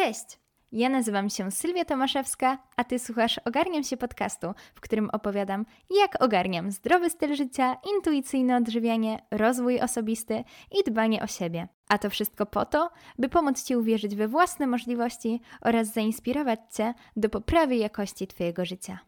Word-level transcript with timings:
Cześć! 0.00 0.40
Ja 0.72 0.88
nazywam 0.88 1.30
się 1.30 1.50
Sylwia 1.50 1.84
Tomaszewska, 1.84 2.58
a 2.76 2.84
Ty 2.84 2.98
słuchasz 2.98 3.40
Ogarniam 3.44 3.82
się 3.82 3.96
podcastu, 3.96 4.46
w 4.74 4.80
którym 4.80 5.10
opowiadam, 5.10 5.66
jak 5.90 6.22
ogarniam 6.22 6.70
zdrowy 6.70 7.10
styl 7.10 7.36
życia, 7.36 7.76
intuicyjne 7.96 8.56
odżywianie, 8.56 9.22
rozwój 9.30 9.80
osobisty 9.80 10.44
i 10.70 10.90
dbanie 10.90 11.22
o 11.22 11.26
siebie. 11.26 11.68
A 11.88 11.98
to 11.98 12.10
wszystko 12.10 12.46
po 12.46 12.64
to, 12.64 12.90
by 13.18 13.28
pomóc 13.28 13.64
Ci 13.64 13.76
uwierzyć 13.76 14.16
we 14.16 14.28
własne 14.28 14.66
możliwości 14.66 15.40
oraz 15.60 15.92
zainspirować 15.92 16.60
Cię 16.76 16.94
do 17.16 17.28
poprawy 17.28 17.76
jakości 17.76 18.26
Twojego 18.26 18.64
życia. 18.64 18.98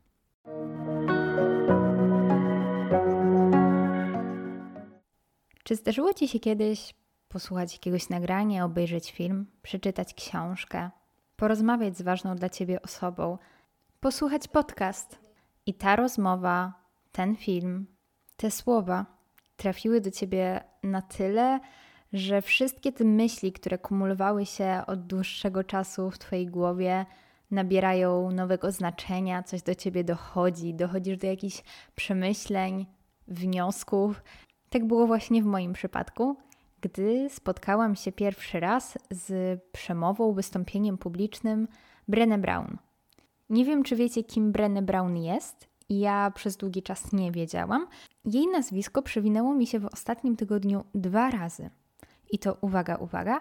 Czy 5.64 5.76
zdarzyło 5.76 6.14
Ci 6.14 6.28
się 6.28 6.40
kiedyś 6.40 6.94
posłuchać 7.32 7.72
jakiegoś 7.72 8.08
nagrania, 8.08 8.64
obejrzeć 8.64 9.12
film, 9.12 9.46
przeczytać 9.62 10.14
książkę, 10.14 10.90
porozmawiać 11.36 11.98
z 11.98 12.02
ważną 12.02 12.36
dla 12.36 12.48
ciebie 12.48 12.82
osobą, 12.82 13.38
posłuchać 14.00 14.48
podcast. 14.48 15.18
I 15.66 15.74
ta 15.74 15.96
rozmowa, 15.96 16.72
ten 17.12 17.36
film, 17.36 17.86
te 18.36 18.50
słowa 18.50 19.06
trafiły 19.56 20.00
do 20.00 20.10
ciebie 20.10 20.64
na 20.82 21.02
tyle, 21.02 21.60
że 22.12 22.42
wszystkie 22.42 22.92
te 22.92 23.04
myśli, 23.04 23.52
które 23.52 23.78
kumulowały 23.78 24.46
się 24.46 24.82
od 24.86 25.06
dłuższego 25.06 25.64
czasu 25.64 26.10
w 26.10 26.18
twojej 26.18 26.46
głowie, 26.46 27.06
nabierają 27.50 28.30
nowego 28.30 28.72
znaczenia, 28.72 29.42
coś 29.42 29.62
do 29.62 29.74
ciebie 29.74 30.04
dochodzi, 30.04 30.74
dochodzisz 30.74 31.16
do 31.18 31.26
jakichś 31.26 31.62
przemyśleń, 31.94 32.86
wniosków. 33.28 34.22
Tak 34.70 34.86
było 34.86 35.06
właśnie 35.06 35.42
w 35.42 35.46
moim 35.46 35.72
przypadku 35.72 36.36
gdy 36.82 37.30
spotkałam 37.30 37.96
się 37.96 38.12
pierwszy 38.12 38.60
raz 38.60 38.98
z 39.10 39.60
przemową, 39.72 40.32
wystąpieniem 40.32 40.98
publicznym 40.98 41.68
Brené 42.08 42.38
Brown. 42.38 42.78
Nie 43.50 43.64
wiem, 43.64 43.82
czy 43.82 43.96
wiecie, 43.96 44.24
kim 44.24 44.52
Brené 44.52 44.82
Brown 44.82 45.16
jest. 45.16 45.68
Ja 45.88 46.32
przez 46.34 46.56
długi 46.56 46.82
czas 46.82 47.12
nie 47.12 47.32
wiedziałam. 47.32 47.86
Jej 48.24 48.46
nazwisko 48.46 49.02
przewinęło 49.02 49.54
mi 49.54 49.66
się 49.66 49.78
w 49.78 49.86
ostatnim 49.86 50.36
tygodniu 50.36 50.84
dwa 50.94 51.30
razy. 51.30 51.70
I 52.30 52.38
to 52.38 52.56
uwaga, 52.60 52.96
uwaga, 52.96 53.40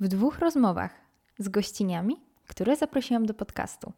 w 0.00 0.08
dwóch 0.08 0.38
rozmowach 0.38 0.94
z 1.38 1.48
gościniami, 1.48 2.16
które 2.46 2.76
zaprosiłam 2.76 3.26
do 3.26 3.34
podcastu. 3.34 3.92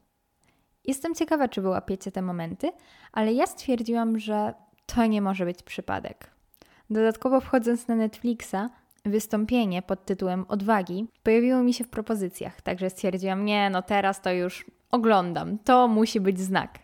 Jestem 0.84 1.14
ciekawa, 1.14 1.48
czy 1.48 1.62
wyłapiecie 1.62 2.12
te 2.12 2.22
momenty, 2.22 2.72
ale 3.12 3.32
ja 3.32 3.46
stwierdziłam, 3.46 4.18
że 4.18 4.54
to 4.86 5.06
nie 5.06 5.22
może 5.22 5.44
być 5.44 5.62
przypadek. 5.62 6.35
Dodatkowo 6.90 7.40
wchodząc 7.40 7.88
na 7.88 7.96
Netflixa, 7.96 8.70
wystąpienie 9.04 9.82
pod 9.82 10.04
tytułem 10.04 10.44
Odwagi 10.48 11.06
pojawiło 11.22 11.62
mi 11.62 11.74
się 11.74 11.84
w 11.84 11.88
propozycjach, 11.88 12.60
także 12.60 12.90
stwierdziłam, 12.90 13.44
nie, 13.44 13.70
no 13.70 13.82
teraz 13.82 14.20
to 14.20 14.32
już 14.32 14.66
oglądam, 14.90 15.58
to 15.58 15.88
musi 15.88 16.20
być 16.20 16.40
znak. 16.40 16.78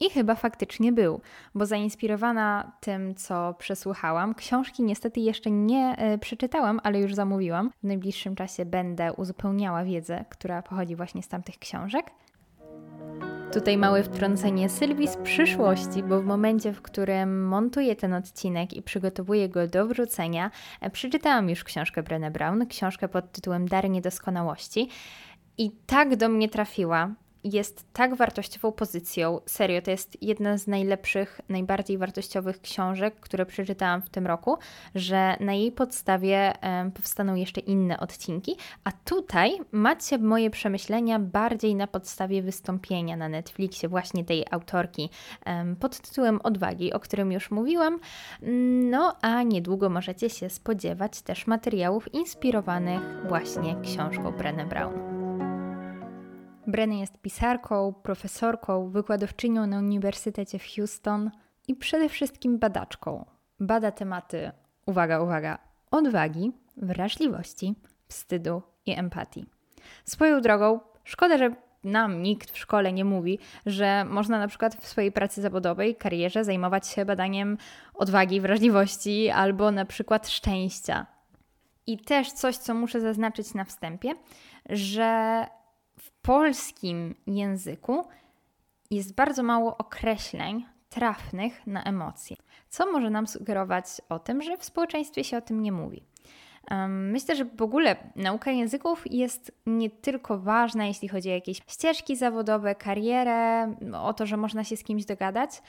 I 0.00 0.10
chyba 0.10 0.34
faktycznie 0.34 0.92
był, 0.92 1.20
bo 1.54 1.66
zainspirowana 1.66 2.72
tym, 2.80 3.14
co 3.14 3.54
przesłuchałam, 3.58 4.34
książki 4.34 4.82
niestety 4.82 5.20
jeszcze 5.20 5.50
nie 5.50 6.12
y, 6.14 6.18
przeczytałam, 6.18 6.80
ale 6.82 7.00
już 7.00 7.14
zamówiłam. 7.14 7.70
W 7.82 7.86
najbliższym 7.86 8.36
czasie 8.36 8.64
będę 8.64 9.12
uzupełniała 9.12 9.84
wiedzę, 9.84 10.24
która 10.30 10.62
pochodzi 10.62 10.96
właśnie 10.96 11.22
z 11.22 11.28
tamtych 11.28 11.58
książek. 11.58 12.10
Tutaj 13.56 13.78
małe 13.78 14.02
wtrącenie 14.02 14.68
Sylwii 14.68 15.08
z 15.08 15.16
przyszłości, 15.16 16.02
bo 16.02 16.20
w 16.20 16.24
momencie, 16.24 16.72
w 16.72 16.82
którym 16.82 17.46
montuję 17.48 17.96
ten 17.96 18.14
odcinek 18.14 18.74
i 18.74 18.82
przygotowuję 18.82 19.48
go 19.48 19.68
do 19.68 19.86
wrzucenia, 19.86 20.50
e, 20.80 20.90
przeczytałam 20.90 21.50
już 21.50 21.64
książkę 21.64 22.02
Brené 22.02 22.30
Brown, 22.30 22.66
książkę 22.66 23.08
pod 23.08 23.32
tytułem 23.32 23.68
Dar 23.68 23.90
Niedoskonałości. 23.90 24.88
I 25.58 25.70
tak 25.86 26.16
do 26.16 26.28
mnie 26.28 26.48
trafiła, 26.48 27.10
jest 27.44 27.92
tak 27.92 28.14
wartościową 28.14 28.72
pozycją. 28.72 29.40
Serio, 29.46 29.82
to 29.82 29.90
jest 29.90 30.22
jedna 30.22 30.58
z 30.58 30.66
najlepszych, 30.66 31.40
najbardziej 31.48 31.98
wartościowych 31.98 32.60
książek, 32.60 33.14
które 33.20 33.46
przeczytałam 33.46 34.02
w 34.02 34.10
tym 34.10 34.26
roku, 34.26 34.58
że 34.94 35.36
na 35.40 35.52
jej 35.52 35.72
podstawie 35.72 36.52
powstaną 36.94 37.34
jeszcze 37.34 37.60
inne 37.60 38.00
odcinki. 38.00 38.56
A 38.84 38.92
tutaj 39.04 39.58
macie 39.72 40.18
moje 40.18 40.50
przemyślenia 40.50 41.18
bardziej 41.18 41.74
na 41.74 41.86
podstawie 41.86 42.42
wystąpienia 42.42 43.16
na 43.16 43.28
Netflixie, 43.28 43.88
właśnie 43.88 44.24
tej 44.24 44.44
autorki 44.50 45.10
pod 45.80 46.00
tytułem 46.00 46.40
Odwagi, 46.42 46.92
o 46.92 47.00
którym 47.00 47.32
już 47.32 47.50
mówiłam. 47.50 48.00
No 48.90 49.16
a 49.22 49.42
niedługo 49.42 49.88
możecie 49.88 50.30
się 50.30 50.50
spodziewać 50.50 51.22
też 51.22 51.46
materiałów 51.46 52.14
inspirowanych 52.14 53.28
właśnie 53.28 53.76
książką 53.82 54.30
Brené 54.30 54.68
Brown. 54.68 55.15
Brenny 56.66 56.98
jest 56.98 57.18
pisarką, 57.18 57.94
profesorką, 58.02 58.90
wykładowczynią 58.90 59.66
na 59.66 59.78
Uniwersytecie 59.78 60.58
w 60.58 60.74
Houston 60.76 61.30
i 61.68 61.74
przede 61.74 62.08
wszystkim 62.08 62.58
badaczką. 62.58 63.24
Bada 63.60 63.90
tematy, 63.90 64.50
uwaga, 64.86 65.20
uwaga, 65.20 65.58
odwagi, 65.90 66.52
wrażliwości, 66.76 67.74
wstydu 68.08 68.62
i 68.86 68.92
empatii. 68.98 69.46
Swoją 70.04 70.40
drogą, 70.40 70.80
szkoda, 71.04 71.38
że 71.38 71.54
nam 71.84 72.22
nikt 72.22 72.50
w 72.50 72.58
szkole 72.58 72.92
nie 72.92 73.04
mówi, 73.04 73.38
że 73.66 74.04
można 74.04 74.38
na 74.38 74.48
przykład 74.48 74.74
w 74.74 74.86
swojej 74.86 75.12
pracy 75.12 75.42
zawodowej, 75.42 75.96
karierze 75.96 76.44
zajmować 76.44 76.88
się 76.88 77.04
badaniem 77.04 77.58
odwagi, 77.94 78.40
wrażliwości 78.40 79.30
albo 79.30 79.70
na 79.70 79.84
przykład 79.84 80.28
szczęścia. 80.28 81.06
I 81.86 81.98
też 81.98 82.32
coś, 82.32 82.56
co 82.56 82.74
muszę 82.74 83.00
zaznaczyć 83.00 83.54
na 83.54 83.64
wstępie, 83.64 84.14
że 84.70 85.46
w 85.98 86.10
polskim 86.10 87.14
języku 87.26 88.04
jest 88.90 89.14
bardzo 89.14 89.42
mało 89.42 89.76
określeń 89.76 90.66
trafnych 90.88 91.66
na 91.66 91.84
emocje, 91.84 92.36
co 92.68 92.92
może 92.92 93.10
nam 93.10 93.26
sugerować 93.26 93.84
o 94.08 94.18
tym, 94.18 94.42
że 94.42 94.56
w 94.56 94.64
społeczeństwie 94.64 95.24
się 95.24 95.36
o 95.36 95.40
tym 95.40 95.62
nie 95.62 95.72
mówi. 95.72 96.02
Myślę, 96.88 97.36
że 97.36 97.44
w 97.44 97.62
ogóle 97.62 97.96
nauka 98.16 98.50
języków 98.50 99.04
jest 99.12 99.52
nie 99.66 99.90
tylko 99.90 100.38
ważna, 100.38 100.86
jeśli 100.86 101.08
chodzi 101.08 101.28
o 101.28 101.32
jakieś 101.32 101.60
ścieżki 101.66 102.16
zawodowe, 102.16 102.74
karierę, 102.74 103.74
o 104.02 104.14
to, 104.14 104.26
że 104.26 104.36
można 104.36 104.64
się 104.64 104.76
z 104.76 104.84
kimś 104.84 105.04
dogadać, 105.04 105.62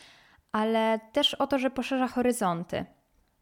ale 0.52 1.00
też 1.12 1.34
o 1.34 1.48
to, 1.48 1.60
że 1.60 1.70
poszerza 1.70 2.08
horyzonty. 2.08 2.86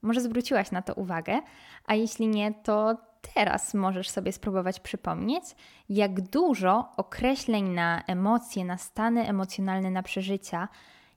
Może 0.02 0.22
zwróciłaś 0.22 0.72
na 0.72 0.82
to 0.82 0.94
uwagę, 0.94 1.42
a 1.86 1.96
jeśli 1.96 2.28
nie, 2.28 2.54
to 2.54 2.98
teraz 3.34 3.74
możesz 3.74 4.10
sobie 4.10 4.32
spróbować 4.32 4.80
przypomnieć, 4.80 5.44
jak 5.90 6.22
dużo 6.22 6.90
określeń 6.98 7.70
na 7.70 8.04
emocje, 8.08 8.66
na 8.66 8.78
stany 8.78 9.28
emocjonalne, 9.28 9.92
na 9.92 10.04
przeżycia 10.04 10.68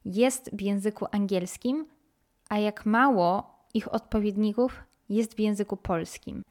jest 0.04 0.50
w 0.52 0.60
języku 0.60 1.06
angielskim, 1.12 1.86
a 2.48 2.58
jak 2.58 2.86
mało 2.86 3.58
ich 3.74 3.94
odpowiedników 3.94 4.82
jest 5.08 5.34
w 5.34 5.40
języku 5.40 5.76
polskim. 5.76 6.42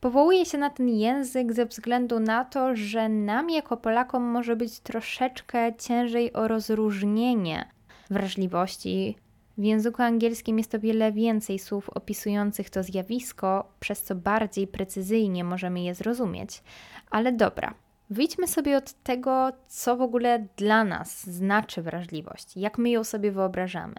Powołuję 0.00 0.46
się 0.46 0.58
na 0.58 0.70
ten 0.70 0.88
język 0.88 1.52
ze 1.52 1.66
względu 1.66 2.20
na 2.20 2.44
to, 2.44 2.76
że 2.76 3.08
nam 3.08 3.50
jako 3.50 3.76
Polakom 3.76 4.22
może 4.22 4.56
być 4.56 4.80
troszeczkę 4.80 5.76
ciężej 5.76 6.32
o 6.32 6.48
rozróżnienie 6.48 7.70
wrażliwości, 8.10 9.16
w 9.58 9.64
języku 9.64 10.02
angielskim 10.02 10.58
jest 10.58 10.74
o 10.74 10.78
wiele 10.78 11.12
więcej 11.12 11.58
słów 11.58 11.90
opisujących 11.90 12.70
to 12.70 12.82
zjawisko, 12.82 13.72
przez 13.80 14.02
co 14.02 14.14
bardziej 14.14 14.66
precyzyjnie 14.66 15.44
możemy 15.44 15.80
je 15.80 15.94
zrozumieć. 15.94 16.62
Ale 17.10 17.32
dobra, 17.32 17.74
wyjdźmy 18.10 18.48
sobie 18.48 18.76
od 18.76 18.92
tego, 18.92 19.52
co 19.68 19.96
w 19.96 20.02
ogóle 20.02 20.46
dla 20.56 20.84
nas 20.84 21.26
znaczy 21.26 21.82
wrażliwość, 21.82 22.56
jak 22.56 22.78
my 22.78 22.90
ją 22.90 23.04
sobie 23.04 23.32
wyobrażamy. 23.32 23.96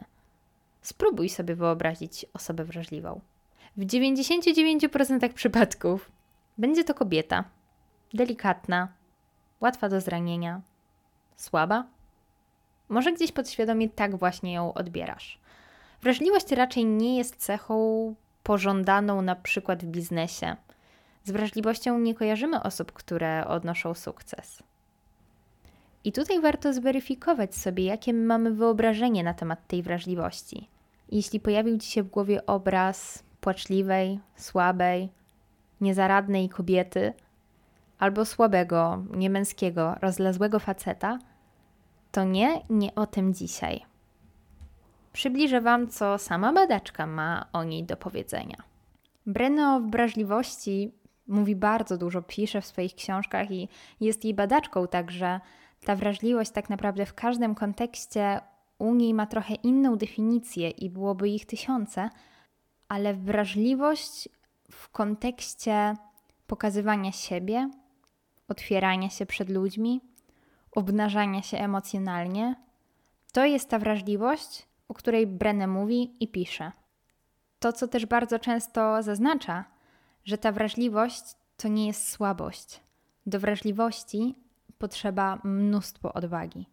Spróbuj 0.82 1.30
sobie 1.30 1.56
wyobrazić 1.56 2.26
osobę 2.34 2.64
wrażliwą. 2.66 3.22
W 3.78 3.86
99% 3.86 5.34
przypadków 5.34 6.12
będzie 6.58 6.84
to 6.84 6.94
kobieta, 6.94 7.44
delikatna, 8.14 8.88
łatwa 9.62 9.90
do 9.90 10.02
zranienia, 10.02 10.62
słaba. 11.36 11.86
Może 12.90 13.14
gdzieś 13.14 13.32
podświadomie 13.32 13.90
tak 13.90 14.16
właśnie 14.16 14.54
ją 14.54 14.74
odbierasz. 14.74 15.40
Wrażliwość 16.02 16.52
raczej 16.52 16.86
nie 16.86 17.18
jest 17.18 17.36
cechą 17.36 18.16
pożądaną 18.44 19.22
na 19.22 19.36
przykład 19.36 19.86
w 19.86 19.88
biznesie. 19.88 20.56
Z 21.24 21.32
wrażliwością 21.32 22.00
nie 22.00 22.16
kojarzymy 22.16 22.64
osób, 22.64 22.92
które 22.92 23.48
odnoszą 23.48 23.94
sukces. 23.94 24.64
I 26.04 26.12
tutaj 26.12 26.42
warto 26.42 26.74
zweryfikować 26.74 27.56
sobie, 27.56 27.84
jakie 27.84 28.14
mamy 28.14 28.52
wyobrażenie 28.52 29.24
na 29.24 29.34
temat 29.34 29.68
tej 29.68 29.84
wrażliwości. 29.84 30.70
Jeśli 31.12 31.40
pojawił 31.40 31.78
Ci 31.78 31.92
się 31.92 32.04
w 32.04 32.10
głowie 32.10 32.46
obraz 32.46 33.24
płaczliwej, 33.42 34.20
słabej, 34.36 35.10
niezaradnej 35.82 36.50
kobiety, 36.50 37.14
albo 38.00 38.26
słabego, 38.26 39.04
niemęskiego, 39.12 39.96
rozlazłego 40.02 40.60
faceta, 40.60 41.20
to 42.12 42.24
nie, 42.24 42.62
nie 42.70 42.96
o 42.96 43.06
tym 43.08 43.34
dzisiaj 43.34 43.87
przybliżę 45.18 45.62
Wam, 45.62 45.88
co 45.88 46.18
sama 46.18 46.54
badaczka 46.54 47.08
ma 47.08 47.46
o 47.54 47.64
niej 47.64 47.84
do 47.84 47.98
powiedzenia. 47.98 48.58
Breno 49.26 49.80
w 49.80 49.92
wrażliwości 49.92 50.92
mówi 51.28 51.56
bardzo 51.56 51.98
dużo, 51.98 52.22
pisze 52.22 52.62
w 52.62 52.66
swoich 52.66 52.96
książkach 52.96 53.52
i 53.52 53.70
jest 54.00 54.24
jej 54.24 54.34
badaczką, 54.34 54.88
także 54.88 55.40
ta 55.86 55.96
wrażliwość 55.96 56.52
tak 56.52 56.70
naprawdę 56.70 57.06
w 57.06 57.14
każdym 57.14 57.56
kontekście 57.56 58.40
u 58.78 58.96
niej 58.96 59.14
ma 59.14 59.26
trochę 59.26 59.54
inną 59.54 59.96
definicję 59.96 60.70
i 60.70 60.90
byłoby 60.90 61.30
ich 61.30 61.46
tysiące, 61.46 62.10
ale 62.88 63.14
wrażliwość 63.14 64.30
w 64.72 64.90
kontekście 64.90 65.94
pokazywania 66.48 67.12
siebie, 67.12 67.70
otwierania 68.48 69.10
się 69.10 69.26
przed 69.26 69.50
ludźmi, 69.50 70.02
obnażania 70.72 71.42
się 71.42 71.58
emocjonalnie, 71.58 72.56
to 73.32 73.46
jest 73.46 73.70
ta 73.70 73.80
wrażliwość, 73.80 74.68
o 74.88 74.94
której 74.94 75.28
Brenne 75.28 75.68
mówi 75.68 76.14
i 76.20 76.28
pisze. 76.28 76.72
To, 77.60 77.74
co 77.74 77.88
też 77.88 78.06
bardzo 78.06 78.40
często 78.40 79.04
zaznacza, 79.04 79.66
że 80.26 80.38
ta 80.38 80.52
wrażliwość 80.52 81.24
to 81.58 81.68
nie 81.68 81.88
jest 81.88 82.10
słabość. 82.10 82.82
Do 83.26 83.40
wrażliwości 83.40 84.36
potrzeba 84.78 85.40
mnóstwo 85.44 86.14
odwagi. 86.14 86.66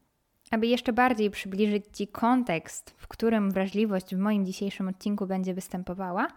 Aby 0.50 0.66
jeszcze 0.66 0.92
bardziej 0.92 1.30
przybliżyć 1.30 1.84
Ci 1.92 2.08
kontekst, 2.08 2.94
w 2.96 3.08
którym 3.08 3.50
wrażliwość 3.50 4.14
w 4.14 4.18
moim 4.18 4.46
dzisiejszym 4.46 4.88
odcinku 4.88 5.26
będzie 5.26 5.54
występowała, 5.54 6.28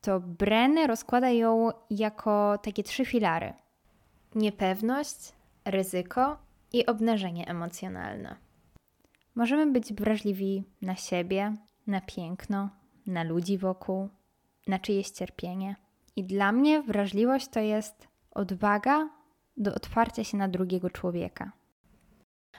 to 0.00 0.20
Brenny 0.20 0.86
rozkłada 0.86 1.30
ją 1.30 1.70
jako 1.90 2.58
takie 2.62 2.82
trzy 2.82 3.04
filary: 3.04 3.52
niepewność, 4.34 5.32
ryzyko 5.64 6.38
i 6.72 6.86
obnażenie 6.86 7.48
emocjonalne. 7.48 8.36
Możemy 9.34 9.72
być 9.72 9.92
wrażliwi 9.92 10.64
na 10.82 10.96
siebie, 10.96 11.56
na 11.86 12.00
piękno, 12.00 12.70
na 13.06 13.22
ludzi 13.22 13.58
wokół, 13.58 14.08
na 14.66 14.78
czyjeś 14.78 15.10
cierpienie. 15.10 15.76
I 16.16 16.24
dla 16.24 16.52
mnie 16.52 16.82
wrażliwość 16.82 17.48
to 17.48 17.60
jest 17.60 18.08
odwaga 18.30 19.08
do 19.56 19.74
otwarcia 19.74 20.24
się 20.24 20.36
na 20.36 20.48
drugiego 20.48 20.90
człowieka. 20.90 21.52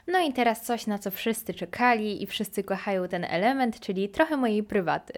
No 0.08 0.20
i 0.20 0.34
teraz 0.34 0.62
coś, 0.62 0.88
na 0.88 1.00
co 1.00 1.12
wszyscy 1.12 1.54
czekali 1.54 2.24
i 2.24 2.28
wszyscy 2.28 2.64
kochają 2.64 3.08
ten 3.08 3.24
element, 3.24 3.80
czyli 3.80 4.10
trochę 4.10 4.38
mojej 4.38 4.64
prywaty. 4.64 5.14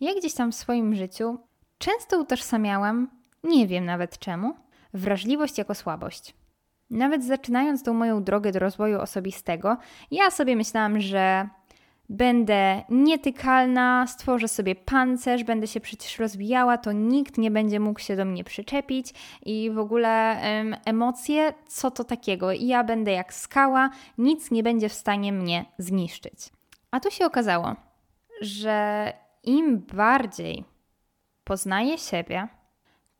Ja 0.00 0.14
gdzieś 0.14 0.34
tam 0.34 0.52
w 0.52 0.54
swoim 0.54 0.94
życiu 0.94 1.38
często 1.78 2.20
utożsamiałam, 2.20 3.10
nie 3.44 3.66
wiem 3.66 3.84
nawet 3.84 4.18
czemu, 4.18 4.54
wrażliwość 4.94 5.58
jako 5.58 5.74
słabość. 5.74 6.34
Nawet 6.92 7.24
zaczynając 7.24 7.82
tą 7.82 7.94
moją 7.94 8.24
drogę 8.24 8.52
do 8.52 8.58
rozwoju 8.58 9.00
osobistego, 9.00 9.76
ja 10.10 10.30
sobie 10.30 10.56
myślałam, 10.56 11.00
że 11.00 11.48
będę 12.08 12.82
nietykalna, 12.88 14.06
stworzę 14.06 14.48
sobie 14.48 14.74
pancerz, 14.74 15.44
będę 15.44 15.66
się 15.66 15.80
przecież 15.80 16.18
rozwijała, 16.18 16.78
to 16.78 16.92
nikt 16.92 17.38
nie 17.38 17.50
będzie 17.50 17.80
mógł 17.80 18.00
się 18.00 18.16
do 18.16 18.24
mnie 18.24 18.44
przyczepić 18.44 19.14
i 19.42 19.70
w 19.70 19.78
ogóle 19.78 20.40
em, 20.40 20.76
emocje, 20.84 21.54
co 21.66 21.90
to 21.90 22.04
takiego? 22.04 22.52
I 22.52 22.66
ja 22.66 22.84
będę 22.84 23.12
jak 23.12 23.34
skała, 23.34 23.90
nic 24.18 24.50
nie 24.50 24.62
będzie 24.62 24.88
w 24.88 24.92
stanie 24.92 25.32
mnie 25.32 25.64
zniszczyć. 25.78 26.50
A 26.90 27.00
tu 27.00 27.10
się 27.10 27.26
okazało, 27.26 27.76
że 28.40 29.12
im 29.42 29.78
bardziej 29.78 30.64
poznaję 31.44 31.98
siebie, 31.98 32.48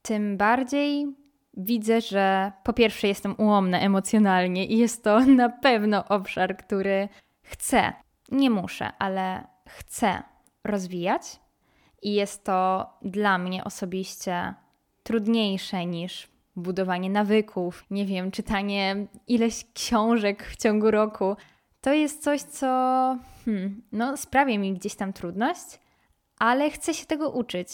tym 0.03 0.37
bardziej 0.37 1.22
widzę, 1.54 2.00
że 2.00 2.52
po 2.64 2.72
pierwsze 2.72 3.08
jestem 3.08 3.34
ułomna 3.38 3.81
emocjonalnie 3.81 4.66
i 4.66 4.78
jest 4.78 5.04
to 5.04 5.20
na 5.43 5.49
pewno 5.49 6.04
obszar, 6.08 6.56
który 6.56 7.08
chcę, 7.43 7.93
nie 8.31 8.50
muszę, 8.50 8.93
ale 8.99 9.46
chcę 9.69 10.22
rozwijać. 10.64 11.22
I 12.02 12.14
jest 12.14 12.44
to 12.44 12.90
dla 13.02 13.38
mnie 13.38 13.64
osobiście 13.64 14.54
trudniejsze 15.02 15.87
niż 15.87 16.28
budowanie 16.56 17.10
nawyków, 17.10 17.84
nie 17.90 18.06
wiem, 18.06 18.31
czytanie 18.31 19.06
ileś 19.26 19.66
książek 19.75 20.44
w 20.44 20.56
ciągu 20.56 20.90
roku. 20.90 21.37
To 21.81 21.93
jest 21.93 22.22
coś, 22.22 22.43
co 22.43 22.66
hmm, 23.44 23.82
no, 23.93 24.16
sprawia 24.16 24.58
mi 24.58 24.75
gdzieś 24.75 24.94
tam 24.94 25.12
trudność, 25.12 25.78
ale 26.38 26.70
chcę 26.70 26.94
się 26.94 27.06
tego 27.06 27.31
uczyć. 27.31 27.69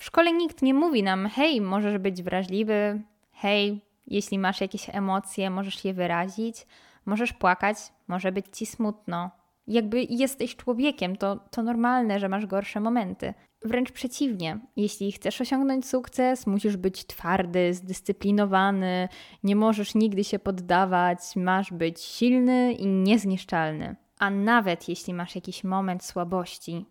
W 0.00 0.04
szkole 0.04 0.32
nikt 0.32 0.62
nie 0.62 0.74
mówi 0.74 1.02
nam, 1.02 1.26
hej, 1.26 1.60
możesz 1.60 1.98
być 1.98 2.22
wrażliwy, 2.22 3.02
hej, 3.32 3.80
jeśli 4.06 4.38
masz 4.38 4.60
jakieś 4.60 4.90
emocje, 4.92 5.50
możesz 5.50 5.84
je 5.84 5.94
wyrazić, 5.94 6.66
możesz 7.06 7.32
płakać, 7.32 7.76
może 8.08 8.32
być 8.32 8.46
ci 8.52 8.66
smutno. 8.66 9.30
Jakby 9.66 10.02
jesteś 10.02 10.56
człowiekiem, 10.56 11.16
to, 11.16 11.36
to 11.50 11.62
normalne, 11.62 12.20
że 12.20 12.28
masz 12.28 12.46
gorsze 12.46 12.80
momenty. 12.80 13.34
Wręcz 13.64 13.92
przeciwnie, 13.92 14.58
jeśli 14.76 15.12
chcesz 15.12 15.40
osiągnąć 15.40 15.86
sukces, 15.88 16.46
musisz 16.46 16.76
być 16.76 17.06
twardy, 17.06 17.74
zdyscyplinowany, 17.74 19.08
nie 19.42 19.56
możesz 19.56 19.94
nigdy 19.94 20.24
się 20.24 20.38
poddawać, 20.38 21.18
masz 21.36 21.72
być 21.72 22.00
silny 22.00 22.72
i 22.72 22.86
niezniszczalny. 22.86 23.96
A 24.18 24.30
nawet 24.30 24.88
jeśli 24.88 25.14
masz 25.14 25.34
jakiś 25.34 25.64
moment 25.64 26.04
słabości, 26.04 26.86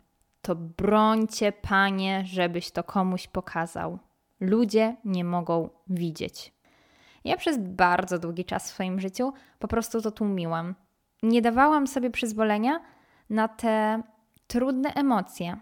to 0.48 0.56
brońcie, 0.56 1.52
panie, 1.52 2.24
żebyś 2.26 2.72
to 2.72 2.84
komuś 2.84 3.28
pokazał. 3.28 4.00
Ludzie 4.40 4.96
nie 5.06 5.24
mogą 5.24 5.70
widzieć. 5.88 6.54
Ja 7.24 7.38
przez 7.38 7.58
bardzo 7.58 8.20
długi 8.20 8.46
czas 8.46 8.72
w 8.72 8.74
swoim 8.74 9.00
życiu 9.00 9.34
po 9.60 9.68
prostu 9.68 10.02
to 10.02 10.12
tłumiłam. 10.12 10.76
Nie 11.24 11.42
dawałam 11.42 11.88
sobie 11.88 12.10
przyzwolenia 12.10 12.80
na 13.30 13.48
te 13.48 14.04
trudne 14.48 14.94
emocje. 14.94 15.58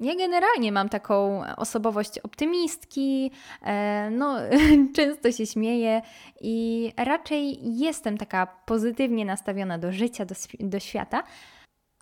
Ja 0.00 0.14
generalnie 0.16 0.72
mam 0.72 0.88
taką 0.88 1.42
osobowość 1.56 2.18
optymistki, 2.18 3.30
e, 3.62 4.10
no, 4.10 4.36
często 4.96 5.32
się 5.32 5.46
śmieję 5.46 6.02
i 6.40 6.92
raczej 6.96 7.58
jestem 7.78 8.18
taka 8.18 8.46
pozytywnie 8.46 9.24
nastawiona 9.24 9.78
do 9.78 9.92
życia, 9.92 10.24
do, 10.24 10.34
do 10.60 10.80
świata, 10.80 11.22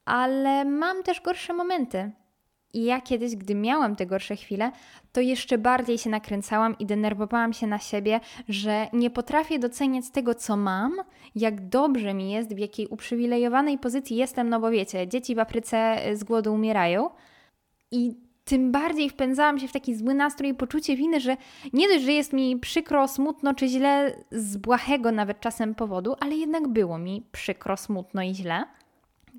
ale 0.09 0.65
mam 0.65 1.03
też 1.03 1.21
gorsze 1.21 1.53
momenty. 1.53 2.11
I 2.75 2.85
ja 2.85 3.01
kiedyś, 3.01 3.37
gdy 3.37 3.55
miałam 3.55 3.97
te 3.97 4.07
gorsze 4.07 4.37
chwile, 4.37 4.71
to 5.13 5.21
jeszcze 5.21 5.59
bardziej 5.59 5.99
się 5.99 6.11
nakręcałam 6.11 6.79
i 6.79 6.87
denerwowałam 6.87 7.53
się 7.53 7.67
na 7.67 7.79
siebie, 7.79 8.21
że 8.49 8.87
nie 8.93 9.11
potrafię 9.11 9.59
doceniać 9.59 10.11
tego, 10.11 10.35
co 10.35 10.57
mam, 10.57 10.93
jak 11.35 11.69
dobrze 11.69 12.15
mi 12.15 12.31
jest, 12.31 12.55
w 12.55 12.59
jakiej 12.59 12.87
uprzywilejowanej 12.87 13.79
pozycji 13.79 14.17
jestem, 14.17 14.49
no 14.49 14.61
bo 14.61 14.71
wiecie, 14.71 15.09
dzieci 15.09 15.35
w 15.35 15.39
Afryce 15.39 15.99
z 16.15 16.25
głodu 16.25 16.55
umierają. 16.55 17.11
I 17.91 18.15
tym 18.45 18.73
bardziej 18.73 19.11
wpędzałam 19.11 19.59
się 19.59 19.69
w 19.69 19.73
taki 19.73 19.97
zły 19.97 20.15
nastrój 20.15 20.51
i 20.51 20.55
poczucie 20.55 20.97
winy, 20.97 21.21
że 21.21 21.37
nie 21.73 21.89
dość, 21.89 22.05
że 22.05 22.13
jest 22.13 22.33
mi 22.33 22.57
przykro, 22.57 23.09
smutno 23.09 23.55
czy 23.55 23.69
źle 23.69 24.17
z 24.31 24.57
błahego 24.57 25.13
nawet 25.13 25.41
czasem 25.41 25.75
powodu, 25.75 26.15
ale 26.21 26.37
jednak 26.37 26.69
było 26.69 26.99
mi 26.99 27.27
przykro, 27.33 27.77
smutno 27.77 28.23
i 28.23 28.35
źle 28.35 28.65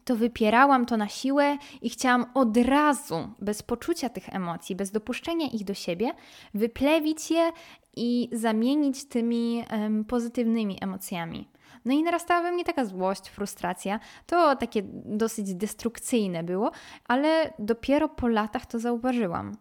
to 0.09 0.15
wypierałam 0.15 0.85
to 0.85 0.97
na 0.97 1.07
siłę 1.07 1.57
i 1.81 1.89
chciałam 1.89 2.25
od 2.33 2.57
razu, 2.57 3.29
bez 3.39 3.63
poczucia 3.63 4.09
tych 4.09 4.35
emocji, 4.35 4.75
bez 4.75 4.91
dopuszczenia 4.91 5.47
ich 5.47 5.63
do 5.63 5.73
siebie, 5.73 6.11
wyplewić 6.53 7.31
je 7.31 7.51
i 7.95 8.29
zamienić 8.31 9.05
tymi 9.05 9.63
um, 9.71 10.05
pozytywnymi 10.05 10.77
emocjami. 10.81 11.49
No 11.85 11.93
i 11.93 12.03
narastała 12.03 12.41
we 12.41 12.51
mnie 12.51 12.63
taka 12.63 12.85
złość, 12.85 13.29
frustracja. 13.29 13.99
To 14.25 14.55
takie 14.55 14.81
dosyć 15.05 15.55
destrukcyjne 15.55 16.43
było, 16.43 16.71
ale 17.07 17.53
dopiero 17.59 18.09
po 18.09 18.27
latach 18.27 18.65
to 18.65 18.79
zauważyłam. 18.79 19.57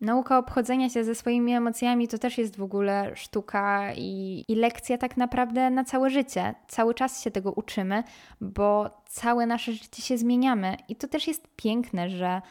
Nauka 0.00 0.38
obchodzenia 0.38 0.90
się 0.90 1.04
ze 1.04 1.14
swoimi 1.14 1.52
emocjami 1.52 2.08
to 2.08 2.18
też 2.18 2.38
jest 2.38 2.56
w 2.56 2.62
ogóle 2.62 3.16
sztuka 3.16 3.92
i, 3.96 4.44
i, 4.48 4.54
lekcja 4.54 4.98
tak 4.98 5.16
naprawdę 5.16 5.70
na 5.70 5.84
całe 5.84 6.10
życie. 6.10 6.54
Cały 6.68 6.94
czas 6.94 7.22
się 7.22 7.30
tego 7.30 7.52
uczymy, 7.52 8.02
bo 8.40 8.90
całe 9.06 9.46
nasze 9.46 9.72
życie 9.72 10.02
się 10.02 10.18
zmieniamy. 10.18 10.76
I 10.88 10.96
to 10.96 11.08
też 11.08 11.28
jest 11.28 11.48
piękne, 11.56 12.08
że 12.10 12.42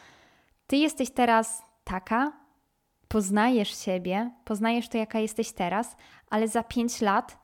ty 0.67 0.77
jesteś 0.77 1.09
teraz 1.09 1.63
taka, 1.83 2.31
poznajesz 3.07 3.77
siebie, 3.85 4.31
poznajesz 4.45 4.89
to, 4.89 4.97
jaka 4.97 5.19
jesteś 5.19 5.51
teraz, 5.51 5.95
ale 6.29 6.47
za 6.47 6.63
pięć 6.63 7.01
lat 7.01 7.37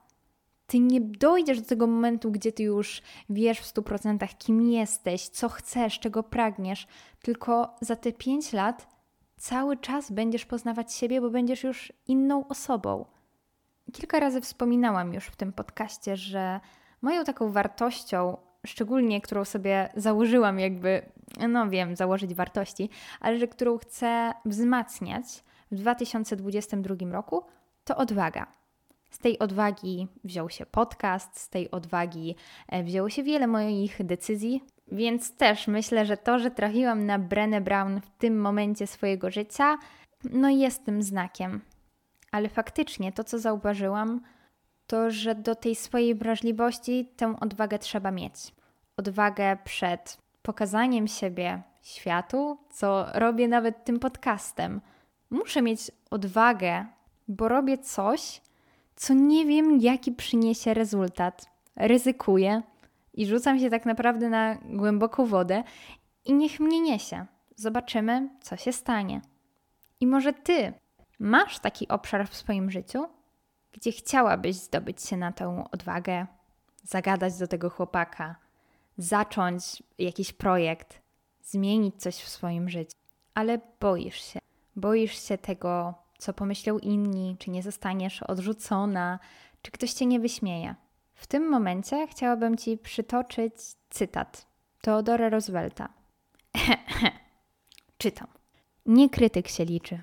ty 0.66 0.78
nie 0.78 1.00
dojdziesz 1.00 1.60
do 1.60 1.66
tego 1.66 1.86
momentu, 1.86 2.30
gdzie 2.30 2.52
ty 2.52 2.62
już 2.62 3.02
wiesz 3.30 3.60
w 3.60 3.66
stu 3.66 3.82
procentach, 3.82 4.38
kim 4.38 4.62
jesteś, 4.62 5.28
co 5.28 5.48
chcesz, 5.48 5.98
czego 6.00 6.22
pragniesz, 6.22 6.86
tylko 7.22 7.76
za 7.80 7.96
te 7.96 8.12
pięć 8.12 8.52
lat 8.52 8.95
cały 9.36 9.76
czas 9.76 10.10
będziesz 10.10 10.46
poznawać 10.46 10.94
siebie, 10.94 11.20
bo 11.20 11.30
będziesz 11.30 11.64
już 11.64 11.92
inną 12.08 12.48
osobą. 12.48 13.04
Kilka 13.92 14.20
razy 14.20 14.40
wspominałam 14.40 15.14
już 15.14 15.24
w 15.24 15.36
tym 15.36 15.52
podcaście, 15.52 16.16
że 16.16 16.60
moją 17.02 17.24
taką 17.24 17.52
wartością, 17.52 18.36
szczególnie 18.66 19.20
którą 19.20 19.44
sobie 19.44 19.88
założyłam, 19.96 20.58
jakby, 20.58 21.02
no 21.48 21.70
wiem, 21.70 21.96
założyć 21.96 22.34
wartości, 22.34 22.90
ale 23.20 23.38
że 23.38 23.48
którą 23.48 23.78
chcę 23.78 24.32
wzmacniać 24.44 25.24
w 25.70 25.74
2022 25.74 27.12
roku, 27.12 27.44
to 27.84 27.96
odwaga. 27.96 28.46
Z 29.10 29.18
tej 29.18 29.38
odwagi 29.38 30.08
wziął 30.24 30.50
się 30.50 30.66
podcast, 30.66 31.40
z 31.40 31.48
tej 31.48 31.70
odwagi 31.70 32.36
e, 32.68 32.84
wzięło 32.84 33.10
się 33.10 33.22
wiele 33.22 33.46
moich 33.46 34.06
decyzji, 34.06 34.64
więc 34.92 35.36
też 35.36 35.66
myślę, 35.66 36.06
że 36.06 36.16
to, 36.16 36.38
że 36.38 36.50
trafiłam 36.50 37.06
na 37.06 37.18
Brenę 37.18 37.60
Brown 37.60 38.00
w 38.00 38.10
tym 38.18 38.40
momencie 38.40 38.86
swojego 38.86 39.30
życia, 39.30 39.78
no 40.24 40.48
jest 40.48 40.84
tym 40.84 41.02
znakiem. 41.02 41.60
Ale 42.32 42.48
faktycznie 42.48 43.12
to, 43.12 43.24
co 43.24 43.38
zauważyłam, 43.38 44.20
to 44.86 45.10
że 45.10 45.34
do 45.34 45.54
tej 45.54 45.74
swojej 45.74 46.14
wrażliwości 46.14 47.12
tę 47.16 47.34
odwagę 47.40 47.78
trzeba 47.78 48.10
mieć. 48.10 48.34
Odwagę 48.96 49.56
przed 49.64 50.18
pokazaniem 50.42 51.08
siebie 51.08 51.62
światu, 51.82 52.58
co 52.70 53.06
robię 53.14 53.48
nawet 53.48 53.84
tym 53.84 53.98
podcastem. 53.98 54.80
Muszę 55.30 55.62
mieć 55.62 55.90
odwagę, 56.10 56.86
bo 57.28 57.48
robię 57.48 57.78
coś, 57.78 58.40
co 58.96 59.14
nie 59.14 59.46
wiem, 59.46 59.80
jaki 59.80 60.12
przyniesie 60.12 60.74
rezultat. 60.74 61.46
Ryzykuję 61.76 62.62
i 63.16 63.26
rzucam 63.26 63.58
się 63.58 63.70
tak 63.70 63.86
naprawdę 63.86 64.28
na 64.28 64.54
głęboką 64.54 65.26
wodę 65.26 65.64
i 66.24 66.34
niech 66.34 66.60
mnie 66.60 66.80
niesie. 66.80 67.26
Zobaczymy, 67.56 68.28
co 68.42 68.56
się 68.56 68.72
stanie. 68.72 69.20
I 70.00 70.06
może 70.06 70.32
ty 70.32 70.72
masz 71.18 71.58
taki 71.58 71.88
obszar 71.88 72.28
w 72.28 72.36
swoim 72.36 72.70
życiu, 72.70 73.06
gdzie 73.72 73.92
chciałabyś 73.92 74.56
zdobyć 74.56 75.02
się 75.02 75.16
na 75.16 75.32
tę 75.32 75.64
odwagę, 75.72 76.26
zagadać 76.82 77.38
do 77.38 77.46
tego 77.46 77.70
chłopaka, 77.70 78.36
zacząć 78.98 79.82
jakiś 79.98 80.32
projekt, 80.32 81.02
zmienić 81.42 81.96
coś 81.96 82.16
w 82.16 82.28
swoim 82.28 82.68
życiu, 82.68 82.96
ale 83.34 83.60
boisz 83.80 84.32
się. 84.32 84.38
Boisz 84.76 85.28
się 85.28 85.38
tego, 85.38 85.94
co 86.18 86.32
pomyślą 86.32 86.78
inni, 86.78 87.36
czy 87.38 87.50
nie 87.50 87.62
zostaniesz 87.62 88.22
odrzucona, 88.22 89.18
czy 89.62 89.70
ktoś 89.70 89.92
cię 89.92 90.06
nie 90.06 90.20
wyśmieje. 90.20 90.74
W 91.16 91.26
tym 91.26 91.50
momencie 91.50 92.06
chciałabym 92.06 92.56
ci 92.56 92.78
przytoczyć 92.78 93.52
cytat 93.90 94.46
Teodora 94.80 95.28
Roosevelta. 95.28 95.88
Czytam. 97.98 98.28
Nie 98.86 99.10
krytyk 99.10 99.48
się 99.48 99.64
liczy. 99.64 99.98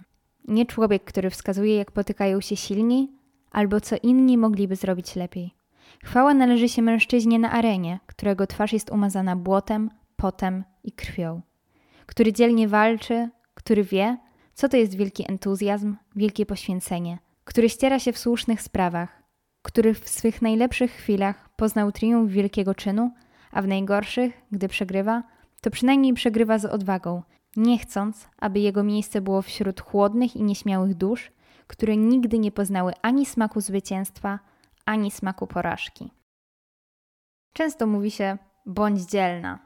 Nie 0.47 0.65
człowiek, 0.65 1.03
który 1.03 1.29
wskazuje, 1.29 1.75
jak 1.75 1.91
potykają 1.91 2.41
się 2.41 2.55
silni, 2.55 3.11
albo 3.51 3.81
co 3.81 3.95
inni 4.03 4.37
mogliby 4.37 4.75
zrobić 4.75 5.15
lepiej. 5.15 5.55
Chwała 6.03 6.33
należy 6.33 6.69
się 6.69 6.81
mężczyźnie 6.81 7.39
na 7.39 7.51
arenie, 7.51 7.99
którego 8.05 8.47
twarz 8.47 8.73
jest 8.73 8.91
umazana 8.91 9.35
błotem, 9.35 9.89
potem 10.15 10.63
i 10.83 10.91
krwią, 10.91 11.41
który 12.05 12.33
dzielnie 12.33 12.67
walczy, 12.67 13.29
który 13.53 13.83
wie, 13.83 14.17
co 14.53 14.69
to 14.69 14.77
jest 14.77 14.95
wielki 14.95 15.31
entuzjazm, 15.31 15.95
wielkie 16.15 16.45
poświęcenie, 16.45 17.17
który 17.43 17.69
ściera 17.69 17.99
się 17.99 18.13
w 18.13 18.17
słusznych 18.17 18.61
sprawach, 18.61 19.22
który 19.63 19.93
w 19.93 20.09
swych 20.09 20.41
najlepszych 20.41 20.91
chwilach 20.91 21.49
poznał 21.49 21.91
triumf 21.91 22.31
wielkiego 22.31 22.75
czynu, 22.75 23.11
a 23.51 23.61
w 23.61 23.67
najgorszych, 23.67 24.41
gdy 24.51 24.67
przegrywa, 24.67 25.23
to 25.61 25.71
przynajmniej 25.71 26.13
przegrywa 26.13 26.57
z 26.59 26.65
odwagą, 26.65 27.23
nie 27.55 27.77
chcąc, 27.77 28.29
aby 28.37 28.59
jego 28.59 28.83
miejsce 28.83 29.21
było 29.21 29.41
wśród 29.41 29.81
chłodnych 29.81 30.35
i 30.35 30.43
nieśmiałych 30.43 30.95
dusz, 30.95 31.31
które 31.67 31.97
nigdy 31.97 32.39
nie 32.39 32.51
poznały 32.51 32.93
ani 33.01 33.25
smaku 33.25 33.61
zwycięstwa, 33.61 34.39
ani 34.85 35.11
smaku 35.11 35.47
porażki. 35.47 36.11
Często 37.53 37.87
mówi 37.87 38.11
się: 38.11 38.37
bądź 38.65 39.01
dzielna. 39.01 39.59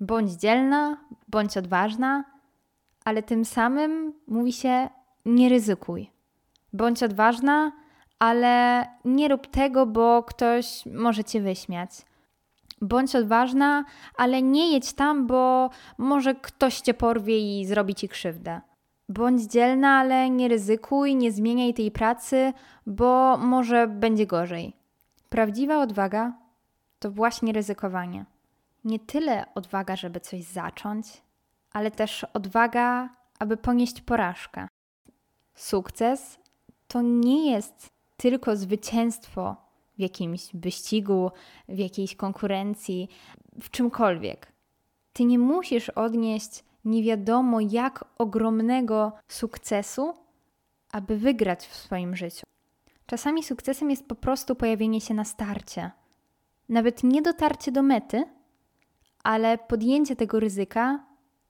Bądź 0.00 0.32
dzielna, 0.32 1.04
bądź 1.28 1.56
odważna, 1.56 2.24
ale 3.04 3.22
tym 3.22 3.44
samym 3.44 4.14
mówi 4.26 4.52
się: 4.52 4.88
nie 5.24 5.48
ryzykuj. 5.48 6.10
Bądź 6.72 7.02
odważna, 7.02 7.72
ale 8.22 8.86
nie 9.04 9.28
rób 9.28 9.46
tego, 9.46 9.86
bo 9.86 10.22
ktoś 10.22 10.86
może 10.86 11.24
cię 11.24 11.40
wyśmiać. 11.40 11.90
Bądź 12.80 13.16
odważna, 13.16 13.84
ale 14.16 14.42
nie 14.42 14.72
jedź 14.72 14.92
tam, 14.92 15.26
bo 15.26 15.70
może 15.98 16.34
ktoś 16.34 16.80
cię 16.80 16.94
porwie 16.94 17.60
i 17.60 17.66
zrobi 17.66 17.94
ci 17.94 18.08
krzywdę. 18.08 18.60
Bądź 19.08 19.42
dzielna, 19.42 19.98
ale 19.98 20.30
nie 20.30 20.48
ryzykuj, 20.48 21.16
nie 21.16 21.32
zmieniaj 21.32 21.74
tej 21.74 21.90
pracy, 21.90 22.52
bo 22.86 23.36
może 23.36 23.86
będzie 23.86 24.26
gorzej. 24.26 24.72
Prawdziwa 25.28 25.78
odwaga 25.78 26.32
to 26.98 27.10
właśnie 27.10 27.52
ryzykowanie. 27.52 28.24
Nie 28.84 28.98
tyle 28.98 29.54
odwaga, 29.54 29.96
żeby 29.96 30.20
coś 30.20 30.42
zacząć, 30.44 31.06
ale 31.72 31.90
też 31.90 32.26
odwaga, 32.34 33.08
aby 33.38 33.56
ponieść 33.56 34.00
porażkę. 34.00 34.68
Sukces 35.54 36.38
to 36.88 37.02
nie 37.02 37.50
jest 37.50 37.92
tylko 38.22 38.56
zwycięstwo 38.56 39.56
w 39.96 40.00
jakimś 40.00 40.48
wyścigu, 40.54 41.30
w 41.68 41.78
jakiejś 41.78 42.16
konkurencji, 42.16 43.08
w 43.60 43.70
czymkolwiek. 43.70 44.52
Ty 45.12 45.24
nie 45.24 45.38
musisz 45.38 45.88
odnieść 45.88 46.64
nie 46.84 47.02
wiadomo 47.02 47.60
jak 47.60 48.04
ogromnego 48.18 49.12
sukcesu, 49.28 50.14
aby 50.92 51.16
wygrać 51.16 51.66
w 51.66 51.76
swoim 51.76 52.16
życiu. 52.16 52.46
Czasami 53.06 53.42
sukcesem 53.42 53.90
jest 53.90 54.08
po 54.08 54.14
prostu 54.14 54.54
pojawienie 54.54 55.00
się 55.00 55.14
na 55.14 55.24
starcie. 55.24 55.90
Nawet 56.68 57.04
nie 57.04 57.22
dotarcie 57.22 57.72
do 57.72 57.82
mety, 57.82 58.24
ale 59.24 59.58
podjęcie 59.58 60.16
tego 60.16 60.40
ryzyka 60.40 61.06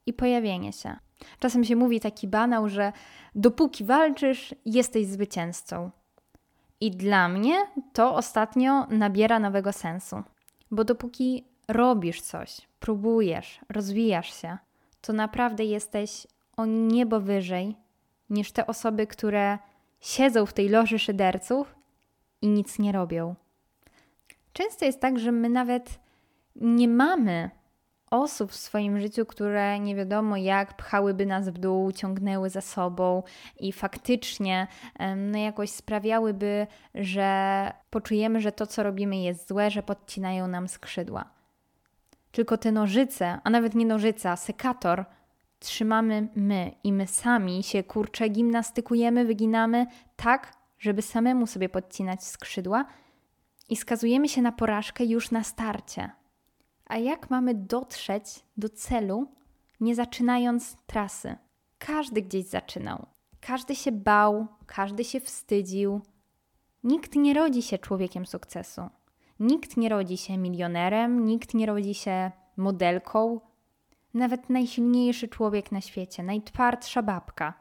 i 0.07 0.13
pojawienie 0.13 0.73
się. 0.73 0.97
Czasem 1.39 1.65
się 1.65 1.77
mówi 1.77 2.01
taki 2.01 2.29
banał, 2.29 2.69
że 2.69 2.93
dopóki 3.35 3.85
walczysz, 3.85 4.55
jesteś 4.65 5.07
zwycięzcą. 5.07 5.91
I 6.83 6.91
dla 6.91 7.29
mnie 7.29 7.67
to 7.93 8.15
ostatnio 8.15 8.87
nabiera 8.87 9.39
nowego 9.39 9.73
sensu, 9.73 10.23
bo 10.71 10.85
dopóki 10.85 11.45
robisz 11.69 12.21
coś, 12.21 12.61
próbujesz, 12.81 13.61
rozwijasz 13.69 14.41
się, 14.41 14.59
to 15.01 15.13
naprawdę 15.13 15.65
jesteś 15.65 16.27
o 16.57 16.67
niebo 16.67 17.21
wyżej 17.21 17.77
niż 18.31 18.53
te 18.53 18.67
osoby, 18.67 19.07
które 19.07 19.59
siedzą 20.01 20.47
w 20.47 20.53
tej 20.53 20.69
loży 20.69 20.99
szyderców 20.99 21.75
i 22.41 22.49
nic 22.49 22.79
nie 22.79 22.93
robią. 22.93 23.35
Często 24.53 24.85
jest 24.85 25.01
tak, 25.01 25.19
że 25.19 25.33
my 25.33 25.49
nawet 25.49 26.01
nie 26.57 26.89
mamy 26.89 27.51
osób 28.13 28.53
w 28.53 28.57
swoim 28.57 29.01
życiu, 29.01 29.27
które 29.27 29.81
nie 29.81 29.97
wiadomo 29.97 30.37
jak 30.37 30.77
pchałyby 30.77 31.27
nas 31.27 31.49
w 31.49 31.59
dół, 31.59 31.93
ciągnęły 31.93 32.51
za 32.51 32.61
sobą 32.61 33.23
i 33.61 33.73
faktycznie 33.73 34.67
no, 35.17 35.39
jakoś 35.39 35.71
sprawiałyby, 35.71 36.67
że 36.95 37.73
poczujemy, 37.91 38.41
że 38.41 38.53
to, 38.53 38.67
co 38.67 38.83
robimy, 38.83 39.17
jest 39.17 39.49
złe, 39.49 39.71
że 39.71 39.83
podcinają 39.83 40.49
nam 40.49 40.69
skrzydła. 40.69 41.25
Tylko 42.33 42.59
te 42.59 42.73
nożyce, 42.73 43.39
a 43.45 43.51
nawet 43.51 43.75
nie 43.75 43.87
nożyca, 43.87 44.37
sekator 44.37 45.05
trzymamy 45.59 46.29
my 46.37 46.73
i 46.85 46.93
my 46.93 47.07
sami 47.07 47.63
się 47.63 47.83
kurczę 47.83 48.29
gimnastykujemy, 48.29 49.25
wyginamy 49.25 49.87
tak, 50.17 50.53
żeby 50.79 51.03
samemu 51.03 51.47
sobie 51.47 51.69
podcinać 51.69 52.25
skrzydła 52.25 52.85
i 53.69 53.77
skazujemy 53.77 54.29
się 54.29 54.43
na 54.43 54.53
porażkę 54.53 55.05
już 55.05 55.31
na 55.31 55.45
starcie. 55.45 56.22
A 56.87 56.99
jak 56.99 57.31
mamy 57.31 57.55
dotrzeć 57.55 58.25
do 58.57 58.69
celu, 58.69 59.27
nie 59.81 59.95
zaczynając 59.95 60.77
trasy? 60.87 61.37
Każdy 61.79 62.23
gdzieś 62.23 62.45
zaczynał. 62.45 63.07
Każdy 63.41 63.77
się 63.77 63.93
bał, 63.93 64.47
każdy 64.67 65.05
się 65.05 65.21
wstydził. 65.21 66.01
Nikt 66.85 67.17
nie 67.17 67.35
rodzi 67.35 67.63
się 67.63 67.79
człowiekiem 67.79 68.27
sukcesu. 68.27 68.83
Nikt 69.41 69.77
nie 69.77 69.89
rodzi 69.89 70.17
się 70.17 70.39
milionerem, 70.39 71.25
nikt 71.25 71.55
nie 71.55 71.67
rodzi 71.67 71.95
się 71.95 72.31
modelką. 72.57 73.41
Nawet 74.15 74.51
najsilniejszy 74.51 75.29
człowiek 75.29 75.73
na 75.73 75.81
świecie, 75.81 76.23
najtwardsza 76.23 77.03
babka, 77.03 77.55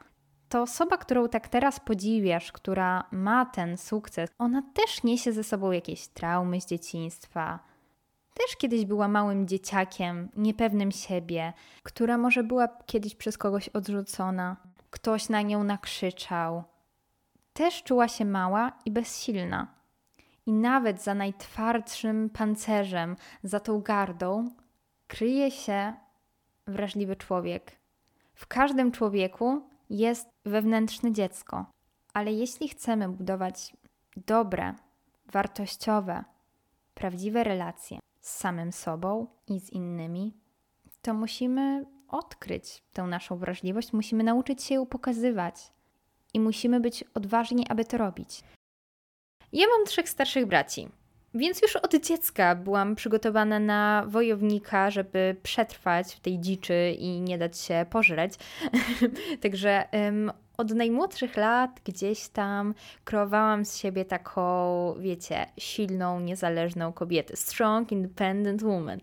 to 0.51 0.61
osoba, 0.61 0.97
którą 0.97 1.29
tak 1.29 1.47
teraz 1.47 1.79
podziwiasz, 1.79 2.51
która 2.51 3.03
ma 3.11 3.45
ten 3.45 3.77
sukces, 3.77 4.29
ona 4.37 4.61
też 4.73 5.03
niesie 5.03 5.33
ze 5.33 5.43
sobą 5.43 5.71
jakieś 5.71 6.07
traumy 6.07 6.61
z 6.61 6.65
dzieciństwa. 6.65 7.59
Też 8.33 8.55
kiedyś 8.57 8.85
była 8.85 9.07
małym 9.07 9.47
dzieciakiem, 9.47 10.29
niepewnym 10.35 10.91
siebie, 10.91 11.53
która 11.83 12.17
może 12.17 12.43
była 12.43 12.67
kiedyś 12.85 13.15
przez 13.15 13.37
kogoś 13.37 13.69
odrzucona, 13.69 14.57
ktoś 14.89 15.29
na 15.29 15.41
nią 15.41 15.63
nakrzyczał. 15.63 16.63
Też 17.53 17.83
czuła 17.83 18.07
się 18.07 18.25
mała 18.25 18.71
i 18.85 18.91
bezsilna. 18.91 19.67
I 20.45 20.53
nawet 20.53 21.03
za 21.03 21.13
najtwardszym 21.13 22.29
pancerzem, 22.29 23.15
za 23.43 23.59
tą 23.59 23.81
gardą, 23.81 24.49
kryje 25.07 25.51
się 25.51 25.93
wrażliwy 26.67 27.15
człowiek. 27.15 27.79
W 28.33 28.47
każdym 28.47 28.91
człowieku 28.91 29.61
jest 29.89 30.29
wewnętrzne 30.45 31.11
dziecko, 31.11 31.65
ale 32.13 32.33
jeśli 32.33 32.69
chcemy 32.69 33.09
budować 33.09 33.73
dobre, 34.17 34.73
wartościowe, 35.25 36.23
prawdziwe 36.93 37.43
relacje 37.43 37.99
z 38.21 38.37
samym 38.37 38.71
sobą 38.71 39.27
i 39.47 39.59
z 39.59 39.69
innymi, 39.69 40.33
to 41.01 41.13
musimy 41.13 41.85
odkryć 42.07 42.83
tę 42.93 43.03
naszą 43.03 43.37
wrażliwość, 43.37 43.93
musimy 43.93 44.23
nauczyć 44.23 44.63
się 44.63 44.75
ją 44.75 44.85
pokazywać 44.85 45.55
i 46.33 46.39
musimy 46.39 46.79
być 46.79 47.03
odważni, 47.13 47.65
aby 47.69 47.85
to 47.85 47.97
robić. 47.97 48.43
Ja 49.53 49.65
mam 49.67 49.85
trzech 49.85 50.09
starszych 50.09 50.45
braci, 50.45 50.89
więc 51.33 51.61
już 51.61 51.75
od 51.75 51.95
dziecka 51.95 52.55
byłam 52.55 52.95
przygotowana 52.95 53.59
na 53.59 54.05
wojownika, 54.07 54.89
żeby 54.89 55.35
przetrwać 55.43 56.15
w 56.15 56.19
tej 56.19 56.39
dziczy 56.39 56.95
i 56.99 57.21
nie 57.21 57.37
dać 57.37 57.59
się 57.59 57.85
pożreć. 57.89 58.33
Także 59.41 59.87
um, 59.93 60.31
od 60.61 60.71
najmłodszych 60.71 61.37
lat 61.37 61.81
gdzieś 61.85 62.29
tam 62.29 62.73
kreowałam 63.03 63.65
z 63.65 63.77
siebie 63.77 64.05
taką, 64.05 64.93
wiecie, 64.99 65.45
silną, 65.57 66.19
niezależną 66.19 66.93
kobietę. 66.93 67.35
Strong, 67.35 67.91
independent 67.91 68.63
woman. 68.63 68.99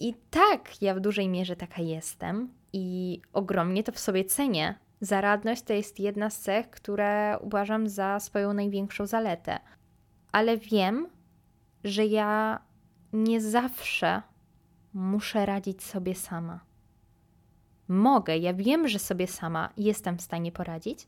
I 0.00 0.14
tak, 0.30 0.82
ja 0.82 0.94
w 0.94 1.00
dużej 1.00 1.28
mierze 1.28 1.56
taka 1.56 1.82
jestem 1.82 2.48
i 2.72 3.20
ogromnie 3.32 3.84
to 3.84 3.92
w 3.92 3.98
sobie 3.98 4.24
cenię. 4.24 4.74
Zaradność 5.00 5.62
to 5.62 5.72
jest 5.72 6.00
jedna 6.00 6.30
z 6.30 6.38
cech, 6.38 6.70
które 6.70 7.38
uważam 7.40 7.88
za 7.88 8.20
swoją 8.20 8.52
największą 8.52 9.06
zaletę. 9.06 9.58
Ale 10.32 10.56
wiem, 10.56 11.06
że 11.84 12.06
ja 12.06 12.60
nie 13.12 13.40
zawsze 13.40 14.22
muszę 14.94 15.46
radzić 15.46 15.82
sobie 15.82 16.14
sama. 16.14 16.67
Mogę, 17.88 18.38
ja 18.38 18.54
wiem, 18.54 18.88
że 18.88 18.98
sobie 18.98 19.26
sama 19.26 19.68
jestem 19.76 20.18
w 20.18 20.22
stanie 20.22 20.52
poradzić, 20.52 21.06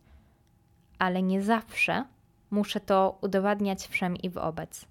ale 0.99 1.23
nie 1.23 1.43
zawsze 1.43 2.05
muszę 2.51 2.81
to 2.81 3.19
udowadniać 3.21 3.87
wszem 3.87 4.17
i 4.17 4.31
wobec. 4.31 4.87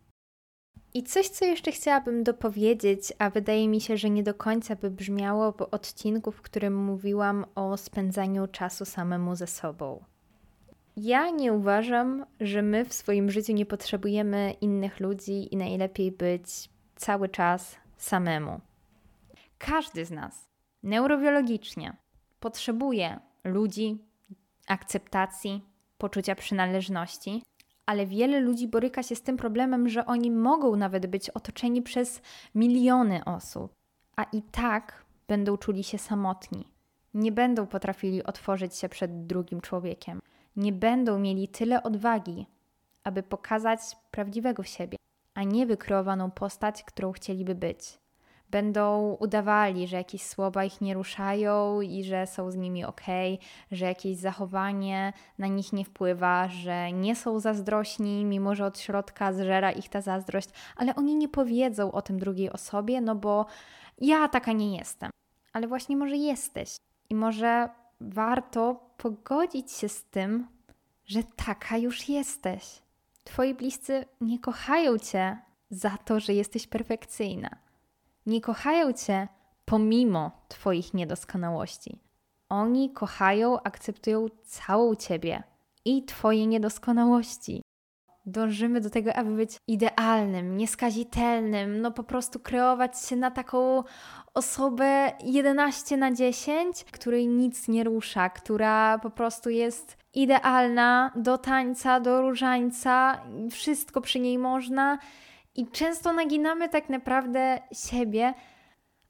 I 0.93 1.03
coś, 1.03 1.29
co 1.29 1.45
jeszcze 1.45 1.71
chciałabym 1.71 2.23
dopowiedzieć, 2.23 3.13
a 3.19 3.29
wydaje 3.29 3.67
mi 3.67 3.81
się, 3.81 3.97
że 3.97 4.09
nie 4.09 4.23
do 4.23 4.33
końca 4.33 4.75
by 4.75 4.91
brzmiało 4.91 5.51
w 5.51 5.61
odcinku, 5.61 6.31
w 6.31 6.41
którym 6.41 6.75
mówiłam 6.85 7.45
o 7.55 7.77
spędzaniu 7.77 8.47
czasu 8.47 8.85
samemu 8.85 9.35
ze 9.35 9.47
sobą. 9.47 10.03
Ja 10.97 11.29
nie 11.29 11.53
uważam, 11.53 12.25
że 12.39 12.61
my 12.61 12.85
w 12.85 12.93
swoim 12.93 13.31
życiu 13.31 13.53
nie 13.53 13.65
potrzebujemy 13.65 14.55
innych 14.61 14.99
ludzi 14.99 15.53
i 15.53 15.57
najlepiej 15.57 16.11
być 16.11 16.69
cały 16.95 17.29
czas 17.29 17.75
samemu. 17.97 18.61
Każdy 19.57 20.05
z 20.05 20.11
nas 20.11 20.48
neurobiologicznie 20.83 21.97
potrzebuje 22.39 23.19
ludzi, 23.43 23.97
akceptacji, 24.67 25.65
poczucia 25.97 26.35
przynależności, 26.35 27.43
ale 27.85 28.05
wiele 28.05 28.39
ludzi 28.39 28.67
boryka 28.67 29.03
się 29.03 29.15
z 29.15 29.21
tym 29.21 29.37
problemem, 29.37 29.89
że 29.89 30.05
oni 30.05 30.31
mogą 30.31 30.75
nawet 30.75 31.07
być 31.07 31.29
otoczeni 31.29 31.81
przez 31.81 32.21
miliony 32.55 33.25
osób, 33.25 33.73
a 34.15 34.23
i 34.23 34.41
tak 34.41 35.05
będą 35.27 35.57
czuli 35.57 35.83
się 35.83 35.97
samotni. 35.97 36.71
Nie 37.13 37.31
będą 37.31 37.67
potrafili 37.67 38.23
otworzyć 38.23 38.75
się 38.75 38.89
przed 38.89 39.25
drugim 39.25 39.61
człowiekiem. 39.61 40.19
Nie 40.55 40.73
będą 40.73 41.19
mieli 41.19 41.47
tyle 41.47 41.83
odwagi, 41.83 42.45
aby 43.03 43.23
pokazać 43.23 43.79
prawdziwego 44.11 44.63
siebie, 44.63 44.97
a 45.33 45.43
nie 45.43 45.65
wykreowaną 45.65 46.31
postać, 46.31 46.83
którą 46.83 47.11
chcieliby 47.11 47.55
być 47.55 47.99
będą 48.51 49.17
udawali, 49.19 49.87
że 49.87 49.97
jakieś 49.97 50.21
słowa 50.21 50.63
ich 50.63 50.81
nie 50.81 50.93
ruszają 50.93 51.81
i 51.81 52.03
że 52.03 52.27
są 52.27 52.51
z 52.51 52.55
nimi 52.55 52.85
ok, 52.85 53.01
że 53.71 53.85
jakieś 53.85 54.17
zachowanie 54.17 55.13
na 55.37 55.47
nich 55.47 55.73
nie 55.73 55.85
wpływa, 55.85 56.47
że 56.47 56.91
nie 56.91 57.15
są 57.15 57.39
zazdrośni, 57.39 58.25
mimo 58.25 58.55
że 58.55 58.65
od 58.65 58.79
środka 58.79 59.33
zżera 59.33 59.71
ich 59.71 59.89
ta 59.89 60.01
zazdrość, 60.01 60.49
ale 60.75 60.95
oni 60.95 61.15
nie 61.15 61.29
powiedzą 61.29 61.91
o 61.91 62.01
tym 62.01 62.19
drugiej 62.19 62.49
osobie, 62.51 63.01
no 63.01 63.15
bo 63.15 63.45
ja 63.97 64.27
taka 64.27 64.51
nie 64.51 64.77
jestem. 64.77 65.11
Ale 65.53 65.67
właśnie 65.67 65.97
może 65.97 66.15
jesteś 66.15 66.75
i 67.09 67.15
może 67.15 67.69
warto 68.01 68.89
pogodzić 68.97 69.71
się 69.71 69.89
z 69.89 70.03
tym, 70.03 70.47
że 71.05 71.19
taka 71.35 71.77
już 71.77 72.09
jesteś. 72.09 72.81
Twoi 73.23 73.53
bliscy 73.53 74.05
nie 74.21 74.39
kochają 74.39 74.97
cię 74.97 75.37
za 75.69 75.97
to, 76.05 76.19
że 76.19 76.33
jesteś 76.33 76.67
perfekcyjna 76.67 77.68
nie 78.29 78.41
kochają 78.41 78.93
Cię 78.93 79.27
pomimo 79.65 80.31
Twoich 80.47 80.93
niedoskonałości. 80.93 81.99
Oni 82.49 82.93
kochają, 82.93 83.63
akceptują 83.63 84.27
całą 84.43 84.95
Ciebie 84.95 85.43
i 85.85 86.05
Twoje 86.05 86.47
niedoskonałości. 86.47 87.61
Dążymy 88.25 88.81
do 88.81 88.89
tego, 88.89 89.13
aby 89.13 89.35
być 89.35 89.57
idealnym, 89.67 90.57
nieskazitelnym, 90.57 91.81
no 91.81 91.91
po 91.91 92.03
prostu 92.03 92.39
kreować 92.39 93.05
się 93.05 93.15
na 93.15 93.31
taką 93.31 93.83
osobę 94.33 95.11
11 95.23 95.97
na 95.97 96.11
10, 96.11 96.83
której 96.83 97.27
nic 97.27 97.67
nie 97.67 97.83
rusza, 97.83 98.29
która 98.29 98.99
po 98.99 99.09
prostu 99.09 99.49
jest 99.49 99.97
idealna 100.13 101.11
do 101.15 101.37
tańca, 101.37 101.99
do 101.99 102.21
różańca, 102.21 103.21
wszystko 103.51 104.01
przy 104.01 104.19
niej 104.19 104.37
można 104.37 104.97
i 105.59 105.67
często 105.67 106.13
naginamy 106.13 106.69
tak 106.69 106.89
naprawdę 106.89 107.59
siebie, 107.71 108.33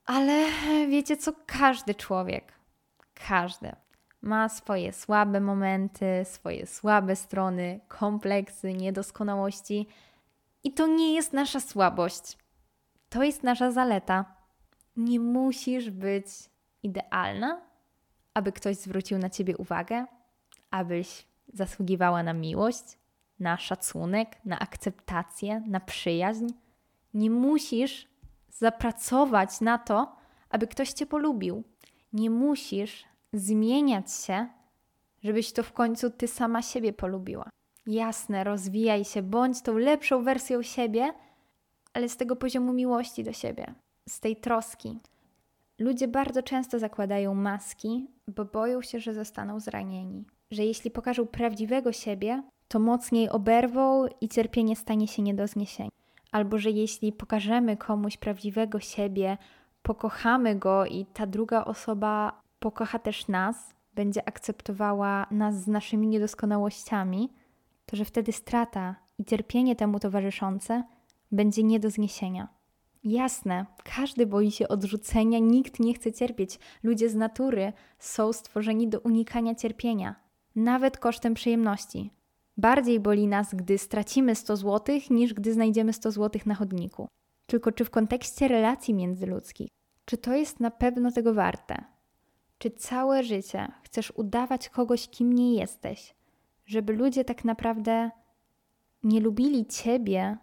ale 0.05 0.45
wiecie 0.87 1.17
co? 1.17 1.33
Każdy 1.45 1.95
człowiek, 1.95 2.53
każdy 3.13 3.75
ma 4.21 4.49
swoje 4.49 4.93
słabe 4.93 5.39
momenty, 5.39 6.05
swoje 6.23 6.67
słabe 6.67 7.15
strony, 7.15 7.79
kompleksy, 7.87 8.73
niedoskonałości. 8.73 9.87
I 10.63 10.73
to 10.73 10.87
nie 10.87 11.13
jest 11.15 11.33
nasza 11.33 11.59
słabość. 11.59 12.37
To 13.09 13.23
jest 13.23 13.43
nasza 13.43 13.71
zaleta. 13.71 14.25
Nie 14.97 15.19
musisz 15.19 15.89
być 15.89 16.25
idealna, 16.83 17.61
aby 18.33 18.51
ktoś 18.51 18.75
zwrócił 18.75 19.17
na 19.17 19.29
ciebie 19.29 19.57
uwagę, 19.57 20.05
abyś 20.71 21.25
zasługiwała 21.53 22.23
na 22.23 22.33
miłość, 22.33 22.98
na 23.39 23.57
szacunek, 23.57 24.45
na 24.45 24.59
akceptację, 24.59 25.63
na 25.67 25.79
przyjaźń. 25.79 26.47
Nie 27.13 27.29
musisz 27.29 28.07
zapracować 28.49 29.61
na 29.61 29.77
to, 29.77 30.15
aby 30.49 30.67
ktoś 30.67 30.93
cię 30.93 31.05
polubił. 31.05 31.63
Nie 32.13 32.29
musisz 32.29 33.05
zmieniać 33.33 34.13
się, 34.13 34.47
żebyś 35.23 35.53
to 35.53 35.63
w 35.63 35.73
końcu 35.73 36.09
ty 36.09 36.27
sama 36.27 36.61
siebie 36.61 36.93
polubiła. 36.93 37.49
Jasne, 37.85 38.43
rozwijaj 38.43 39.05
się, 39.05 39.21
bądź 39.21 39.61
tą 39.61 39.77
lepszą 39.77 40.23
wersją 40.23 40.61
siebie, 40.61 41.13
ale 41.93 42.09
z 42.09 42.17
tego 42.17 42.35
poziomu 42.35 42.73
miłości 42.73 43.23
do 43.23 43.33
siebie, 43.33 43.73
z 44.09 44.19
tej 44.19 44.35
troski. 44.35 44.99
Ludzie 45.79 46.07
bardzo 46.07 46.43
często 46.43 46.79
zakładają 46.79 47.35
maski, 47.35 48.07
bo 48.27 48.45
boją 48.45 48.81
się, 48.81 48.99
że 48.99 49.13
zostaną 49.13 49.59
zranieni. 49.59 50.25
Że 50.51 50.65
jeśli 50.65 50.91
pokażą 50.91 51.27
prawdziwego 51.27 51.91
siebie, 51.91 52.43
to 52.69 52.79
mocniej 52.79 53.29
oberwą 53.29 54.05
i 54.21 54.29
cierpienie 54.29 54.75
stanie 54.75 55.07
się 55.07 55.21
nie 55.21 55.33
do 55.33 55.47
zniesienia. 55.47 55.91
Albo 56.31 56.57
że 56.57 56.71
jeśli 56.71 57.13
pokażemy 57.13 57.77
komuś 57.77 58.17
prawdziwego 58.17 58.79
siebie, 58.79 59.37
pokochamy 59.81 60.55
go 60.55 60.85
i 60.85 61.05
ta 61.05 61.27
druga 61.27 61.65
osoba 61.65 62.41
pokocha 62.59 62.99
też 62.99 63.27
nas, 63.27 63.73
będzie 63.95 64.27
akceptowała 64.27 65.27
nas 65.31 65.63
z 65.63 65.67
naszymi 65.67 66.07
niedoskonałościami, 66.07 67.29
to 67.85 67.95
że 67.95 68.05
wtedy 68.05 68.31
strata 68.31 68.95
i 69.17 69.25
cierpienie 69.25 69.75
temu 69.75 69.99
towarzyszące 69.99 70.83
będzie 71.31 71.63
nie 71.63 71.79
do 71.79 71.89
zniesienia. 71.89 72.47
Jasne, 73.03 73.65
każdy 73.83 74.25
boi 74.25 74.51
się 74.51 74.67
odrzucenia, 74.67 75.39
nikt 75.39 75.79
nie 75.79 75.93
chce 75.93 76.11
cierpieć. 76.11 76.59
Ludzie 76.83 77.09
z 77.09 77.15
natury 77.15 77.73
są 77.99 78.33
stworzeni 78.33 78.87
do 78.87 78.99
unikania 78.99 79.55
cierpienia, 79.55 80.15
nawet 80.55 80.97
kosztem 80.97 81.33
przyjemności. 81.33 82.11
Bardziej 82.59 82.99
boli 82.99 83.27
nas, 83.27 83.55
gdy 83.55 83.77
stracimy 83.77 84.35
100 84.35 84.57
zł, 84.57 84.99
niż 85.09 85.33
gdy 85.33 85.53
znajdziemy 85.53 85.93
100 85.93 86.11
zł 86.11 86.41
na 86.45 86.55
chodniku. 86.55 87.07
Tylko 87.45 87.71
czy 87.71 87.85
w 87.85 87.89
kontekście 87.89 88.47
relacji 88.47 88.93
międzyludzkich, 88.93 89.69
czy 90.05 90.17
to 90.17 90.33
jest 90.33 90.59
na 90.59 90.71
pewno 90.71 91.11
tego 91.11 91.33
warte? 91.33 91.83
Czy 92.57 92.71
całe 92.71 93.23
życie 93.23 93.67
chcesz 93.83 94.11
udawać 94.15 94.69
kogoś, 94.69 95.09
kim 95.09 95.33
nie 95.33 95.55
jesteś, 95.55 96.15
żeby 96.65 96.93
ludzie 96.93 97.25
tak 97.25 97.45
naprawdę 97.45 98.11
nie 99.03 99.19
lubili 99.19 99.65
ciebie, 99.65 100.37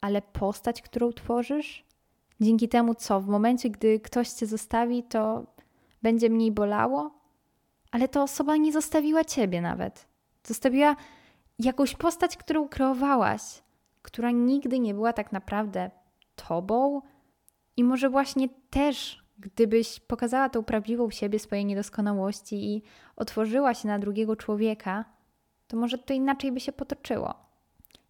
ale 0.00 0.22
postać, 0.22 0.82
którą 0.82 1.12
tworzysz? 1.12 1.84
Dzięki 2.40 2.68
temu, 2.68 2.94
co 2.94 3.20
w 3.20 3.26
momencie, 3.26 3.70
gdy 3.70 4.00
ktoś 4.00 4.28
cię 4.28 4.46
zostawi, 4.46 5.02
to 5.02 5.46
będzie 6.02 6.30
mniej 6.30 6.52
bolało? 6.52 7.10
Ale 7.90 8.08
ta 8.08 8.22
osoba 8.22 8.56
nie 8.56 8.72
zostawiła 8.72 9.24
ciebie 9.24 9.60
nawet. 9.60 10.06
Zostawiła 10.44 10.96
jakąś 11.64 11.96
postać, 11.96 12.36
którą 12.36 12.68
kreowałaś, 12.68 13.62
która 14.02 14.30
nigdy 14.30 14.78
nie 14.78 14.94
była 14.94 15.12
tak 15.12 15.32
naprawdę 15.32 15.90
tobą. 16.36 17.02
I 17.76 17.84
może 17.84 18.10
właśnie 18.10 18.48
też, 18.70 19.24
gdybyś 19.38 20.00
pokazała 20.00 20.48
tą 20.48 20.64
prawdziwą 20.64 21.10
siebie, 21.10 21.38
swoje 21.38 21.64
niedoskonałości 21.64 22.74
i 22.74 22.82
otworzyła 23.16 23.74
się 23.74 23.88
na 23.88 23.98
drugiego 23.98 24.36
człowieka, 24.36 25.04
to 25.66 25.76
może 25.76 25.98
to 25.98 26.14
inaczej 26.14 26.52
by 26.52 26.60
się 26.60 26.72
potoczyło. 26.72 27.34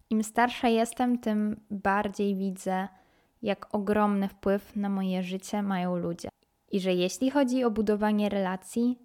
Im 0.09 0.23
starsza 0.23 0.67
jestem, 0.67 1.19
tym 1.19 1.61
bardziej 1.69 2.35
widzę, 2.35 2.87
jak 3.41 3.75
ogromny 3.75 4.27
wpływ 4.27 4.75
na 4.75 4.89
moje 4.89 5.23
życie 5.23 5.63
mają 5.63 5.97
ludzie. 5.97 6.29
I 6.71 6.79
że 6.79 6.93
jeśli 6.93 7.31
chodzi 7.31 7.63
o 7.63 7.71
budowanie 7.71 8.29
relacji, 8.29 8.99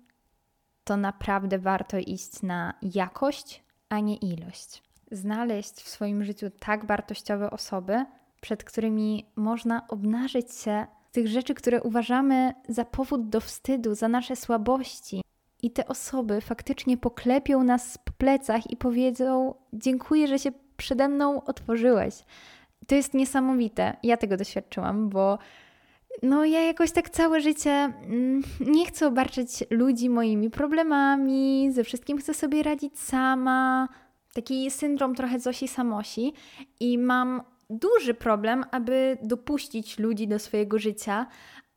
to 0.85 0.97
naprawdę 0.97 1.59
warto 1.59 1.99
iść 1.99 2.43
na 2.43 2.75
jakość 2.83 3.66
a 3.89 4.01
nie 4.01 4.17
ilość. 4.17 4.83
Znaleźć 5.11 5.75
w 5.75 5.89
swoim 5.89 6.25
życiu 6.25 6.47
tak 6.59 6.87
wartościowe 6.87 7.51
osoby, 7.51 8.05
przed 8.41 8.65
którymi 8.65 9.27
można 9.37 9.89
obnażyć 9.89 10.55
się 10.55 10.87
tych 11.13 11.29
rzeczy, 11.29 11.55
które 11.55 11.83
uważamy 11.83 12.53
za 12.69 12.85
powód 12.85 13.29
do 13.29 13.41
wstydu, 13.41 13.95
za 13.95 14.09
nasze 14.09 14.37
słabości 14.37 15.23
i 15.63 15.71
te 15.71 15.89
osoby 15.89 16.41
faktycznie 16.41 16.97
poklepią 16.97 17.65
nas 17.65 17.99
po 17.99 18.13
plecach 18.13 18.71
i 18.71 18.77
powiedzą: 18.77 19.55
Dziękuję, 19.73 20.29
że 20.29 20.39
się 20.39 20.53
przede 20.77 21.09
mną 21.09 21.45
otworzyłeś. 21.45 22.15
To 22.87 22.95
jest 22.95 23.15
niesamowite. 23.15 23.97
Ja 24.03 24.17
tego 24.17 24.37
doświadczyłam, 24.37 25.09
bo 25.09 25.39
no 26.23 26.45
ja 26.45 26.63
jakoś 26.63 26.93
tak 26.93 27.11
całe 27.11 27.41
życie 27.41 27.71
mm, 27.71 28.43
nie 28.61 28.87
chcę 28.87 29.07
obarczyć 29.07 29.65
ludzi 29.71 30.11
moimi 30.11 30.51
problemami, 30.51 31.69
ze 31.73 31.85
wszystkim 31.85 32.19
chcę 32.19 32.35
sobie 32.35 32.63
radzić 32.63 32.99
sama. 32.99 33.89
Taki 34.35 34.71
syndrom 34.71 35.15
trochę 35.15 35.41
Zosi 35.41 35.69
Samosi 35.69 36.33
i 36.81 36.99
mam 36.99 37.43
duży 37.71 38.15
problem, 38.15 38.65
aby 38.71 39.19
dopuścić 39.23 39.99
ludzi 39.99 40.29
do 40.29 40.39
swojego 40.39 40.79
życia, 40.79 41.27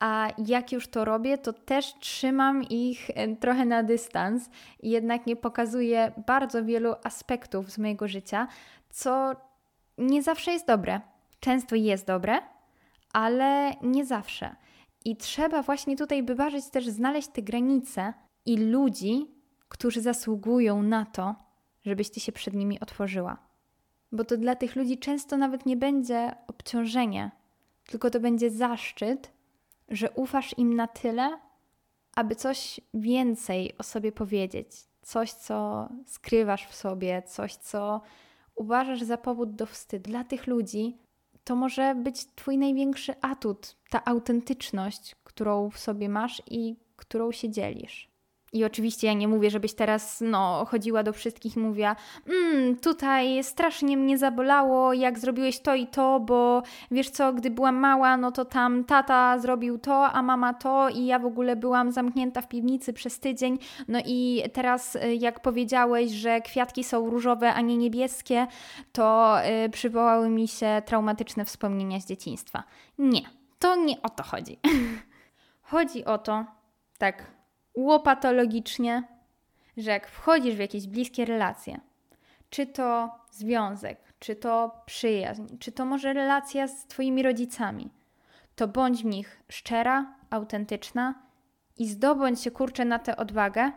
a 0.00 0.28
jak 0.46 0.72
już 0.72 0.88
to 0.88 1.04
robię, 1.04 1.38
to 1.38 1.52
też 1.52 1.94
trzymam 1.98 2.62
ich 2.62 3.10
e, 3.14 3.36
trochę 3.36 3.64
na 3.64 3.82
dystans 3.82 4.50
i 4.82 4.90
jednak 4.90 5.26
nie 5.26 5.36
pokazuję 5.36 6.12
bardzo 6.26 6.64
wielu 6.64 6.94
aspektów 7.04 7.70
z 7.70 7.78
mojego 7.78 8.08
życia, 8.08 8.48
co 8.90 9.36
nie 9.98 10.22
zawsze 10.22 10.52
jest 10.52 10.66
dobre. 10.66 11.00
Często 11.40 11.76
jest 11.76 12.06
dobre, 12.06 12.38
ale 13.12 13.74
nie 13.82 14.04
zawsze. 14.06 14.56
I 15.04 15.16
trzeba 15.16 15.62
właśnie 15.62 15.96
tutaj 15.96 16.22
wyważyć 16.22 16.70
też, 16.70 16.88
znaleźć 16.88 17.28
te 17.28 17.42
granice 17.42 18.14
i 18.46 18.56
ludzi, 18.56 19.34
którzy 19.68 20.00
zasługują 20.00 20.82
na 20.82 21.04
to, 21.04 21.34
żebyś 21.82 22.10
ty 22.10 22.20
się 22.20 22.32
przed 22.32 22.54
nimi 22.54 22.80
otworzyła. 22.80 23.36
Bo 24.12 24.24
to 24.24 24.36
dla 24.36 24.54
tych 24.54 24.76
ludzi 24.76 24.98
często 24.98 25.36
nawet 25.36 25.66
nie 25.66 25.76
będzie 25.76 26.34
obciążenie, 26.46 27.30
tylko 27.86 28.10
to 28.10 28.20
będzie 28.20 28.50
zaszczyt, 28.50 29.32
że 29.88 30.10
ufasz 30.10 30.58
im 30.58 30.74
na 30.76 30.86
tyle, 30.86 31.38
aby 32.16 32.36
coś 32.36 32.80
więcej 32.94 33.78
o 33.78 33.82
sobie 33.82 34.12
powiedzieć, 34.12 34.68
coś, 35.02 35.32
co 35.32 35.88
skrywasz 36.06 36.66
w 36.66 36.74
sobie, 36.74 37.22
coś, 37.22 37.54
co 37.54 38.00
uważasz 38.54 39.02
za 39.02 39.18
powód 39.18 39.54
do 39.54 39.66
wstydu. 39.66 40.10
Dla 40.10 40.24
tych 40.24 40.46
ludzi 40.46 40.98
to 41.44 41.56
może 41.56 41.94
być 41.94 42.26
Twój 42.34 42.58
największy 42.58 43.14
atut, 43.20 43.76
ta 43.90 44.04
autentyczność, 44.04 45.16
którą 45.24 45.70
w 45.70 45.78
sobie 45.78 46.08
masz 46.08 46.42
i 46.50 46.76
którą 46.96 47.32
się 47.32 47.50
dzielisz. 47.50 48.09
I 48.52 48.64
oczywiście 48.64 49.06
ja 49.06 49.12
nie 49.12 49.28
mówię, 49.28 49.50
żebyś 49.50 49.74
teraz 49.74 50.20
no, 50.20 50.64
chodziła 50.68 51.02
do 51.02 51.12
wszystkich 51.12 51.56
i 51.56 51.60
mówiła 51.60 51.96
mmm, 52.26 52.76
tutaj 52.76 53.44
strasznie 53.44 53.96
mnie 53.96 54.18
zabolało, 54.18 54.92
jak 54.92 55.18
zrobiłeś 55.18 55.60
to 55.60 55.74
i 55.74 55.86
to, 55.86 56.20
bo 56.20 56.62
wiesz 56.90 57.10
co, 57.10 57.32
gdy 57.32 57.50
byłam 57.50 57.76
mała, 57.76 58.16
no 58.16 58.32
to 58.32 58.44
tam 58.44 58.84
tata 58.84 59.38
zrobił 59.38 59.78
to, 59.78 60.10
a 60.12 60.22
mama 60.22 60.54
to 60.54 60.88
i 60.88 61.06
ja 61.06 61.18
w 61.18 61.24
ogóle 61.24 61.56
byłam 61.56 61.92
zamknięta 61.92 62.40
w 62.40 62.48
piwnicy 62.48 62.92
przez 62.92 63.20
tydzień. 63.20 63.58
No 63.88 63.98
i 64.06 64.42
teraz 64.52 64.96
y, 64.96 65.14
jak 65.14 65.42
powiedziałeś, 65.42 66.10
że 66.10 66.40
kwiatki 66.40 66.84
są 66.84 67.10
różowe, 67.10 67.54
a 67.54 67.60
nie 67.60 67.76
niebieskie, 67.76 68.46
to 68.92 69.36
yy, 69.62 69.68
przywołały 69.68 70.28
mi 70.28 70.48
się 70.48 70.82
traumatyczne 70.86 71.44
wspomnienia 71.44 72.00
z 72.00 72.06
dzieciństwa. 72.06 72.62
Nie, 72.98 73.22
to 73.58 73.76
nie 73.76 74.02
o 74.02 74.08
to 74.08 74.22
chodzi. 74.22 74.58
chodzi 75.62 76.04
o 76.04 76.18
to, 76.18 76.44
tak 76.98 77.39
łopatologicznie, 77.74 79.02
że 79.76 79.90
jak 79.90 80.08
wchodzisz 80.08 80.54
w 80.54 80.58
jakieś 80.58 80.86
bliskie 80.86 81.24
relacje, 81.24 81.80
czy 82.50 82.66
to 82.66 83.10
związek, 83.30 83.98
czy 84.18 84.36
to 84.36 84.82
przyjaźń, 84.86 85.42
czy 85.58 85.72
to 85.72 85.84
może 85.84 86.12
relacja 86.12 86.68
z 86.68 86.86
Twoimi 86.86 87.22
rodzicami, 87.22 87.90
to 88.56 88.68
bądź 88.68 89.02
w 89.02 89.06
nich 89.06 89.42
szczera, 89.48 90.14
autentyczna 90.30 91.14
i 91.78 91.88
zdobądź 91.88 92.40
się 92.40 92.50
kurczę 92.50 92.84
na 92.84 92.98
tę 92.98 93.16
odwagę, 93.16 93.72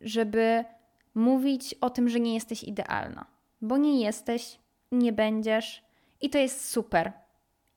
żeby 0.00 0.64
mówić 1.14 1.74
o 1.74 1.90
tym, 1.90 2.08
że 2.08 2.20
nie 2.20 2.34
jesteś 2.34 2.64
idealna. 2.64 3.26
Bo 3.60 3.76
nie 3.76 4.00
jesteś, 4.00 4.58
nie 4.92 5.12
będziesz 5.12 5.84
i 6.20 6.30
to 6.30 6.38
jest 6.38 6.70
super. 6.70 7.12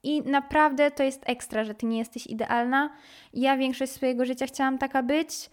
I 0.04 0.22
naprawdę 0.22 0.92
to 0.92 1.04
jest 1.04 1.24
ekstra, 1.26 1.64
że 1.64 1.76
ty 1.76 1.86
nie 1.86 1.98
jesteś 1.98 2.28
idealna. 2.28 2.90
Ja 3.34 3.58
większość 3.58 3.92
swojego 3.92 4.26
życia 4.26 4.46
chciałam 4.46 4.78
taka 4.78 5.04
być, 5.04 5.50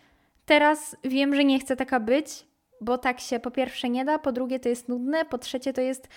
Teraz 0.47 0.97
wiem, 1.05 1.35
że 1.35 1.45
nie 1.45 1.59
chcę 1.59 1.77
taka 1.77 2.01
być, 2.01 2.47
bo 2.81 2.99
tak 2.99 3.21
się 3.21 3.41
po 3.41 3.51
pierwsze 3.51 3.89
nie 3.89 4.05
da, 4.05 4.19
po 4.19 4.33
drugie 4.33 4.61
to 4.61 4.69
jest 4.69 4.89
nudne, 4.89 5.25
po 5.25 5.39
trzecie 5.39 5.73
to 5.73 5.81
jest 5.81 6.09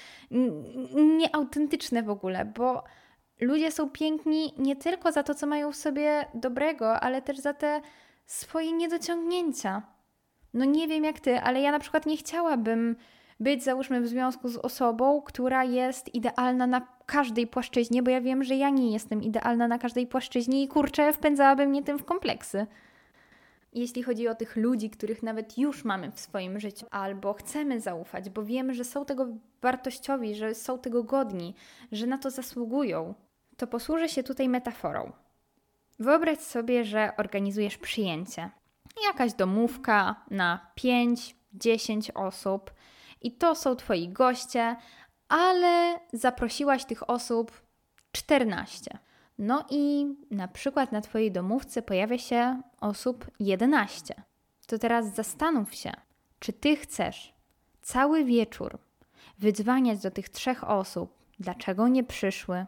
nieautentyczne 1.17 2.03
w 2.03 2.09
ogóle, 2.09 2.45
bo 2.45 2.83
ludzie 3.39 3.71
są 3.71 3.89
piękni 3.89 4.53
nie 4.57 4.75
tylko 4.75 5.11
za 5.11 5.23
to, 5.23 5.35
co 5.35 5.47
mają 5.47 5.71
w 5.71 5.75
sobie 5.75 6.25
dobrego, 6.33 6.99
ale 6.99 7.21
też 7.21 7.37
za 7.37 7.53
te 7.53 7.81
swoje 8.25 8.71
niedociągnięcia. 8.71 9.81
No 10.53 10.65
nie 10.65 10.87
wiem 10.87 11.03
jak 11.03 11.19
ty, 11.19 11.39
ale 11.39 11.61
ja 11.61 11.71
na 11.71 11.79
przykład 11.79 12.05
nie 12.05 12.17
chciałabym 12.17 12.95
być, 13.39 13.63
załóżmy, 13.63 14.01
w 14.01 14.07
związku 14.07 14.49
z 14.49 14.57
osobą, 14.57 15.21
która 15.21 15.63
jest 15.63 16.15
idealna 16.15 16.67
na 16.67 16.87
każdej 17.05 17.47
płaszczyźnie, 17.47 18.03
bo 18.03 18.11
ja 18.11 18.21
wiem, 18.21 18.43
że 18.43 18.55
ja 18.55 18.69
nie 18.69 18.91
jestem 18.91 19.23
idealna 19.23 19.67
na 19.67 19.77
każdej 19.77 20.07
płaszczyźnie 20.07 20.63
i 20.63 20.67
kurczę, 20.67 21.13
wpędzałabym 21.13 21.69
mnie 21.69 21.83
tym 21.83 21.99
w 21.99 22.05
kompleksy 22.05 22.67
jeśli 23.73 24.03
chodzi 24.03 24.27
o 24.27 24.35
tych 24.35 24.55
ludzi, 24.55 24.89
których 24.89 25.23
nawet 25.23 25.57
już 25.57 25.83
mamy 25.83 26.11
w 26.11 26.19
swoim 26.19 26.59
życiu, 26.59 26.85
albo 26.91 27.33
chcemy 27.33 27.81
zaufać, 27.81 28.29
bo 28.29 28.43
wiemy, 28.43 28.73
że 28.73 28.83
są 28.83 29.05
tego 29.05 29.27
wartościowi, 29.61 30.35
że 30.35 30.55
są 30.55 30.79
tego 30.79 31.03
godni, 31.03 31.55
że 31.91 32.07
na 32.07 32.17
to 32.17 32.31
zasługują, 32.31 33.13
to 33.57 33.67
posłużę 33.67 34.09
się 34.09 34.23
tutaj 34.23 34.49
metaforą. 34.49 35.11
Wyobraź 35.99 36.39
sobie, 36.39 36.85
że 36.85 37.11
organizujesz 37.17 37.77
przyjęcie. 37.77 38.49
Jakaś 39.05 39.33
domówka 39.33 40.25
na 40.31 40.71
5-10 41.55 42.09
osób 42.15 42.71
i 43.21 43.31
to 43.31 43.55
są 43.55 43.75
Twoi 43.75 44.09
goście, 44.09 44.75
ale 45.29 45.99
zaprosiłaś 46.13 46.85
tych 46.85 47.09
osób 47.09 47.51
14. 48.11 48.97
No 49.37 49.65
i 49.69 50.05
na 50.31 50.47
przykład 50.47 50.91
na 50.91 51.01
Twojej 51.01 51.31
domówce 51.31 51.81
pojawia 51.81 52.17
się 52.17 52.61
osób 52.81 53.31
11. 53.39 54.13
To 54.67 54.77
teraz 54.77 55.15
zastanów 55.15 55.73
się, 55.73 55.91
czy 56.39 56.53
Ty 56.53 56.75
chcesz 56.75 57.33
cały 57.81 58.23
wieczór 58.23 58.79
wydzwaniać 59.39 60.01
do 60.01 60.11
tych 60.11 60.29
trzech 60.29 60.69
osób, 60.69 61.17
dlaczego 61.39 61.87
nie 61.87 62.03
przyszły, 62.03 62.65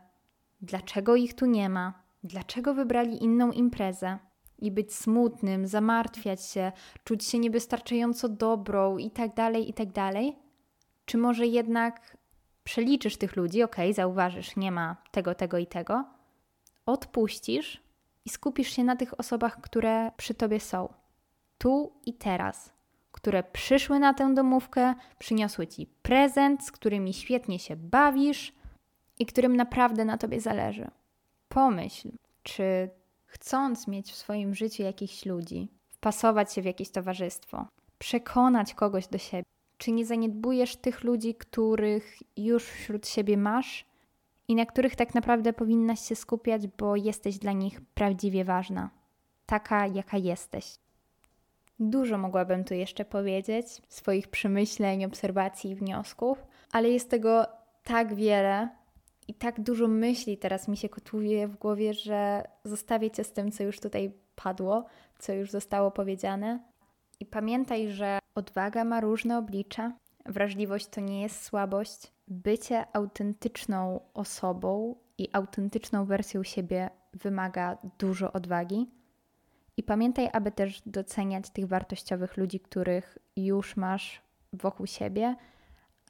dlaczego 0.62 1.16
ich 1.16 1.34
tu 1.34 1.46
nie 1.46 1.70
ma, 1.70 1.94
dlaczego 2.24 2.74
wybrali 2.74 3.24
inną 3.24 3.52
imprezę 3.52 4.18
i 4.60 4.72
być 4.72 4.96
smutnym, 4.96 5.68
zamartwiać 5.68 6.46
się, 6.46 6.72
czuć 7.04 7.26
się 7.26 7.40
niewystarczająco 7.40 8.30
dobrą 8.30 8.98
i 8.98 9.12
tak 9.12 9.36
dalej, 9.36 9.70
i 9.70 9.74
tak 9.74 9.92
dalej? 9.92 10.36
Czy 11.06 11.18
może 11.18 11.48
jednak 11.48 12.18
przeliczysz 12.64 13.18
tych 13.18 13.36
ludzi, 13.36 13.64
ok, 13.64 13.76
zauważysz, 13.92 14.56
nie 14.56 14.72
ma 14.72 14.96
tego, 15.12 15.36
tego 15.36 15.58
i 15.58 15.68
tego, 15.68 16.19
odpuścisz 16.86 17.84
i 18.26 18.30
skupisz 18.30 18.70
się 18.70 18.84
na 18.84 18.96
tych 18.96 19.20
osobach, 19.20 19.62
które 19.62 20.12
przy 20.18 20.34
tobie 20.34 20.60
są, 20.60 20.94
tu 21.58 21.94
i 22.06 22.14
teraz, 22.14 22.74
które 23.12 23.44
przyszły 23.44 24.00
na 24.00 24.14
tę 24.14 24.34
domówkę, 24.34 24.96
przyniosły 25.20 25.68
ci 25.68 25.88
prezent, 26.02 26.66
z 26.66 26.72
którymi 26.72 27.14
świetnie 27.14 27.60
się 27.60 27.76
bawisz 27.76 28.54
i 29.20 29.26
którym 29.26 29.56
naprawdę 29.56 30.06
na 30.06 30.18
tobie 30.18 30.42
zależy. 30.42 30.92
Pomyśl, 31.50 32.12
czy 32.44 32.90
chcąc 33.26 33.88
mieć 33.88 34.12
w 34.12 34.16
swoim 34.16 34.56
życiu 34.56 34.84
jakichś 34.84 35.26
ludzi, 35.26 35.68
wpasować 35.90 36.54
się 36.54 36.62
w 36.62 36.66
jakieś 36.66 36.90
towarzystwo, 36.90 37.68
przekonać 37.98 38.74
kogoś 38.74 39.08
do 39.08 39.18
siebie, 39.18 39.44
czy 39.78 39.92
nie 39.92 40.06
zaniedbujesz 40.06 40.76
tych 40.76 41.04
ludzi, 41.04 41.36
których 41.36 42.18
już 42.38 42.64
wśród 42.64 43.08
siebie 43.08 43.38
masz 43.38 43.86
i 44.50 44.56
na 44.56 44.66
których 44.66 44.96
tak 44.96 45.16
naprawdę 45.16 45.54
powinnaś 45.54 46.00
się 46.00 46.16
skupiać, 46.16 46.68
bo 46.68 46.96
jesteś 46.96 47.38
dla 47.38 47.52
nich 47.52 47.82
prawdziwie 47.82 48.46
ważna, 48.46 48.90
taka 49.46 49.88
jaka 49.88 50.18
jesteś. 50.18 50.80
Dużo 51.80 52.18
mogłabym 52.18 52.64
tu 52.64 52.74
jeszcze 52.74 53.06
powiedzieć, 53.06 53.66
swoich 53.90 54.28
przemyśleń, 54.28 55.06
obserwacji 55.06 55.72
i 55.72 55.76
wniosków, 55.76 56.46
ale 56.72 56.90
jest 56.90 57.10
tego 57.10 57.46
tak 57.84 58.16
wiele 58.16 58.70
i 59.28 59.34
tak 59.34 59.62
dużo 59.62 59.88
myśli 59.88 60.38
teraz 60.38 60.68
mi 60.68 60.78
się 60.78 60.90
kotuje 60.90 61.48
w 61.48 61.56
głowie, 61.56 61.94
że 61.94 62.44
zostawię 62.64 63.12
cię 63.12 63.24
z 63.24 63.32
tym, 63.32 63.52
co 63.52 63.64
już 63.64 63.80
tutaj 63.80 64.14
padło, 64.36 64.86
co 65.20 65.34
już 65.34 65.52
zostało 65.52 65.92
powiedziane. 65.92 66.60
I 67.20 67.26
pamiętaj, 67.26 67.90
że 67.90 68.20
odwaga 68.36 68.84
ma 68.84 69.02
różne 69.02 69.38
oblicza, 69.38 69.94
wrażliwość 70.26 70.88
to 70.88 71.02
nie 71.02 71.22
jest 71.22 71.44
słabość, 71.44 72.12
bycie 72.30 72.86
autentyczną 72.94 74.00
osobą 74.14 74.96
i 75.18 75.30
autentyczną 75.34 76.06
wersją 76.06 76.44
siebie 76.44 76.90
wymaga 77.14 77.78
dużo 78.00 78.34
odwagi. 78.34 78.90
I 79.78 79.84
pamiętaj, 79.84 80.30
aby 80.34 80.52
też 80.52 80.82
doceniać 80.86 81.50
tych 81.50 81.68
wartościowych 81.68 82.38
ludzi, 82.38 82.60
których 82.60 83.18
już 83.36 83.78
masz 83.78 84.22
wokół 84.54 84.88
siebie, 84.88 85.36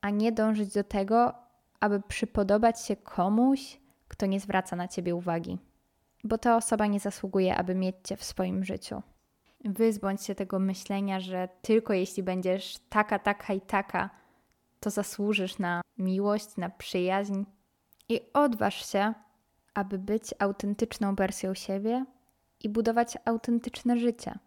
a 0.02 0.10
nie 0.10 0.32
dążyć 0.32 0.74
do 0.74 0.84
tego, 0.84 1.34
aby 1.80 2.02
przypodobać 2.02 2.86
się 2.86 2.96
komuś, 2.96 3.80
kto 4.08 4.26
nie 4.26 4.40
zwraca 4.40 4.76
na 4.76 4.88
ciebie 4.88 5.16
uwagi, 5.16 5.58
bo 6.24 6.38
ta 6.38 6.58
osoba 6.58 6.88
nie 6.88 7.00
zasługuje, 7.00 7.56
aby 7.56 7.76
mieć 7.76 7.96
cię 8.04 8.18
w 8.18 8.24
swoim 8.24 8.64
życiu. 8.64 9.02
Wyzbądź 9.66 10.24
się 10.24 10.36
tego 10.36 10.60
myślenia, 10.60 11.20
że 11.20 11.50
tylko 11.62 11.94
jeśli 11.94 12.24
będziesz 12.24 12.78
taka, 12.90 13.20
taka 13.20 13.54
i 13.54 13.62
taka, 13.62 14.10
to 14.80 14.90
zasłużysz 14.90 15.60
na 15.60 15.82
miłość, 15.98 16.58
na 16.58 16.70
przyjaźń. 16.70 17.44
I 18.10 18.22
odważ 18.34 18.92
się, 18.92 19.14
aby 19.74 20.00
być 20.00 20.34
autentyczną 20.40 21.16
wersją 21.16 21.54
siebie 21.54 22.06
i 22.60 22.70
budować 22.70 23.18
autentyczne 23.26 23.98
życie, 23.98 24.40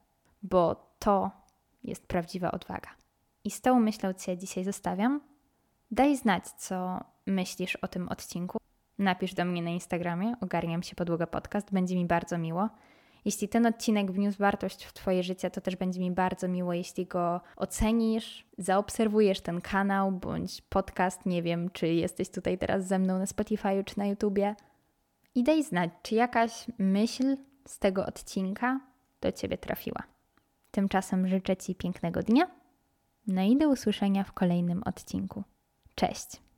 bo 0.42 0.94
to 0.98 1.30
jest 1.84 2.06
prawdziwa 2.06 2.50
odwaga. 2.50 2.90
I 3.44 3.50
z 3.50 3.60
tą 3.60 3.80
myślą 3.80 4.12
Cię 4.12 4.38
dzisiaj 4.38 4.64
zostawiam. 4.64 5.20
Daj 5.90 6.16
znać, 6.16 6.48
co 6.48 7.04
myślisz 7.26 7.76
o 7.76 7.88
tym 7.88 8.08
odcinku. 8.08 8.58
Napisz 8.98 9.34
do 9.34 9.44
mnie 9.44 9.62
na 9.62 9.70
Instagramie, 9.70 10.34
ogarniam 10.40 10.82
się 10.82 10.96
podłoga 10.96 11.26
podcast, 11.26 11.72
będzie 11.72 11.96
mi 11.96 12.06
bardzo 12.06 12.38
miło. 12.38 12.68
Jeśli 13.24 13.48
ten 13.48 13.66
odcinek 13.66 14.12
wniósł 14.12 14.38
wartość 14.38 14.84
w 14.84 14.92
Twoje 14.92 15.22
życie, 15.22 15.50
to 15.50 15.60
też 15.60 15.76
będzie 15.76 16.00
mi 16.00 16.10
bardzo 16.10 16.48
miło, 16.48 16.72
jeśli 16.72 17.06
go 17.06 17.40
ocenisz, 17.56 18.46
zaobserwujesz 18.58 19.40
ten 19.40 19.60
kanał 19.60 20.12
bądź 20.12 20.62
podcast. 20.62 21.26
Nie 21.26 21.42
wiem, 21.42 21.70
czy 21.70 21.88
jesteś 21.88 22.28
tutaj 22.28 22.58
teraz 22.58 22.86
ze 22.86 22.98
mną 22.98 23.18
na 23.18 23.26
Spotify 23.26 23.84
czy 23.84 23.98
na 23.98 24.06
YouTubie. 24.06 24.54
I 25.34 25.44
daj 25.44 25.62
znać, 25.64 25.90
czy 26.02 26.14
jakaś 26.14 26.66
myśl 26.78 27.36
z 27.66 27.78
tego 27.78 28.06
odcinka 28.06 28.80
do 29.20 29.32
Ciebie 29.32 29.58
trafiła. 29.58 30.02
Tymczasem 30.70 31.28
życzę 31.28 31.56
Ci 31.56 31.74
pięknego 31.74 32.22
dnia. 32.22 32.50
No 33.26 33.42
i 33.42 33.56
do 33.56 33.68
usłyszenia 33.68 34.24
w 34.24 34.32
kolejnym 34.32 34.82
odcinku. 34.82 35.44
Cześć! 35.94 36.51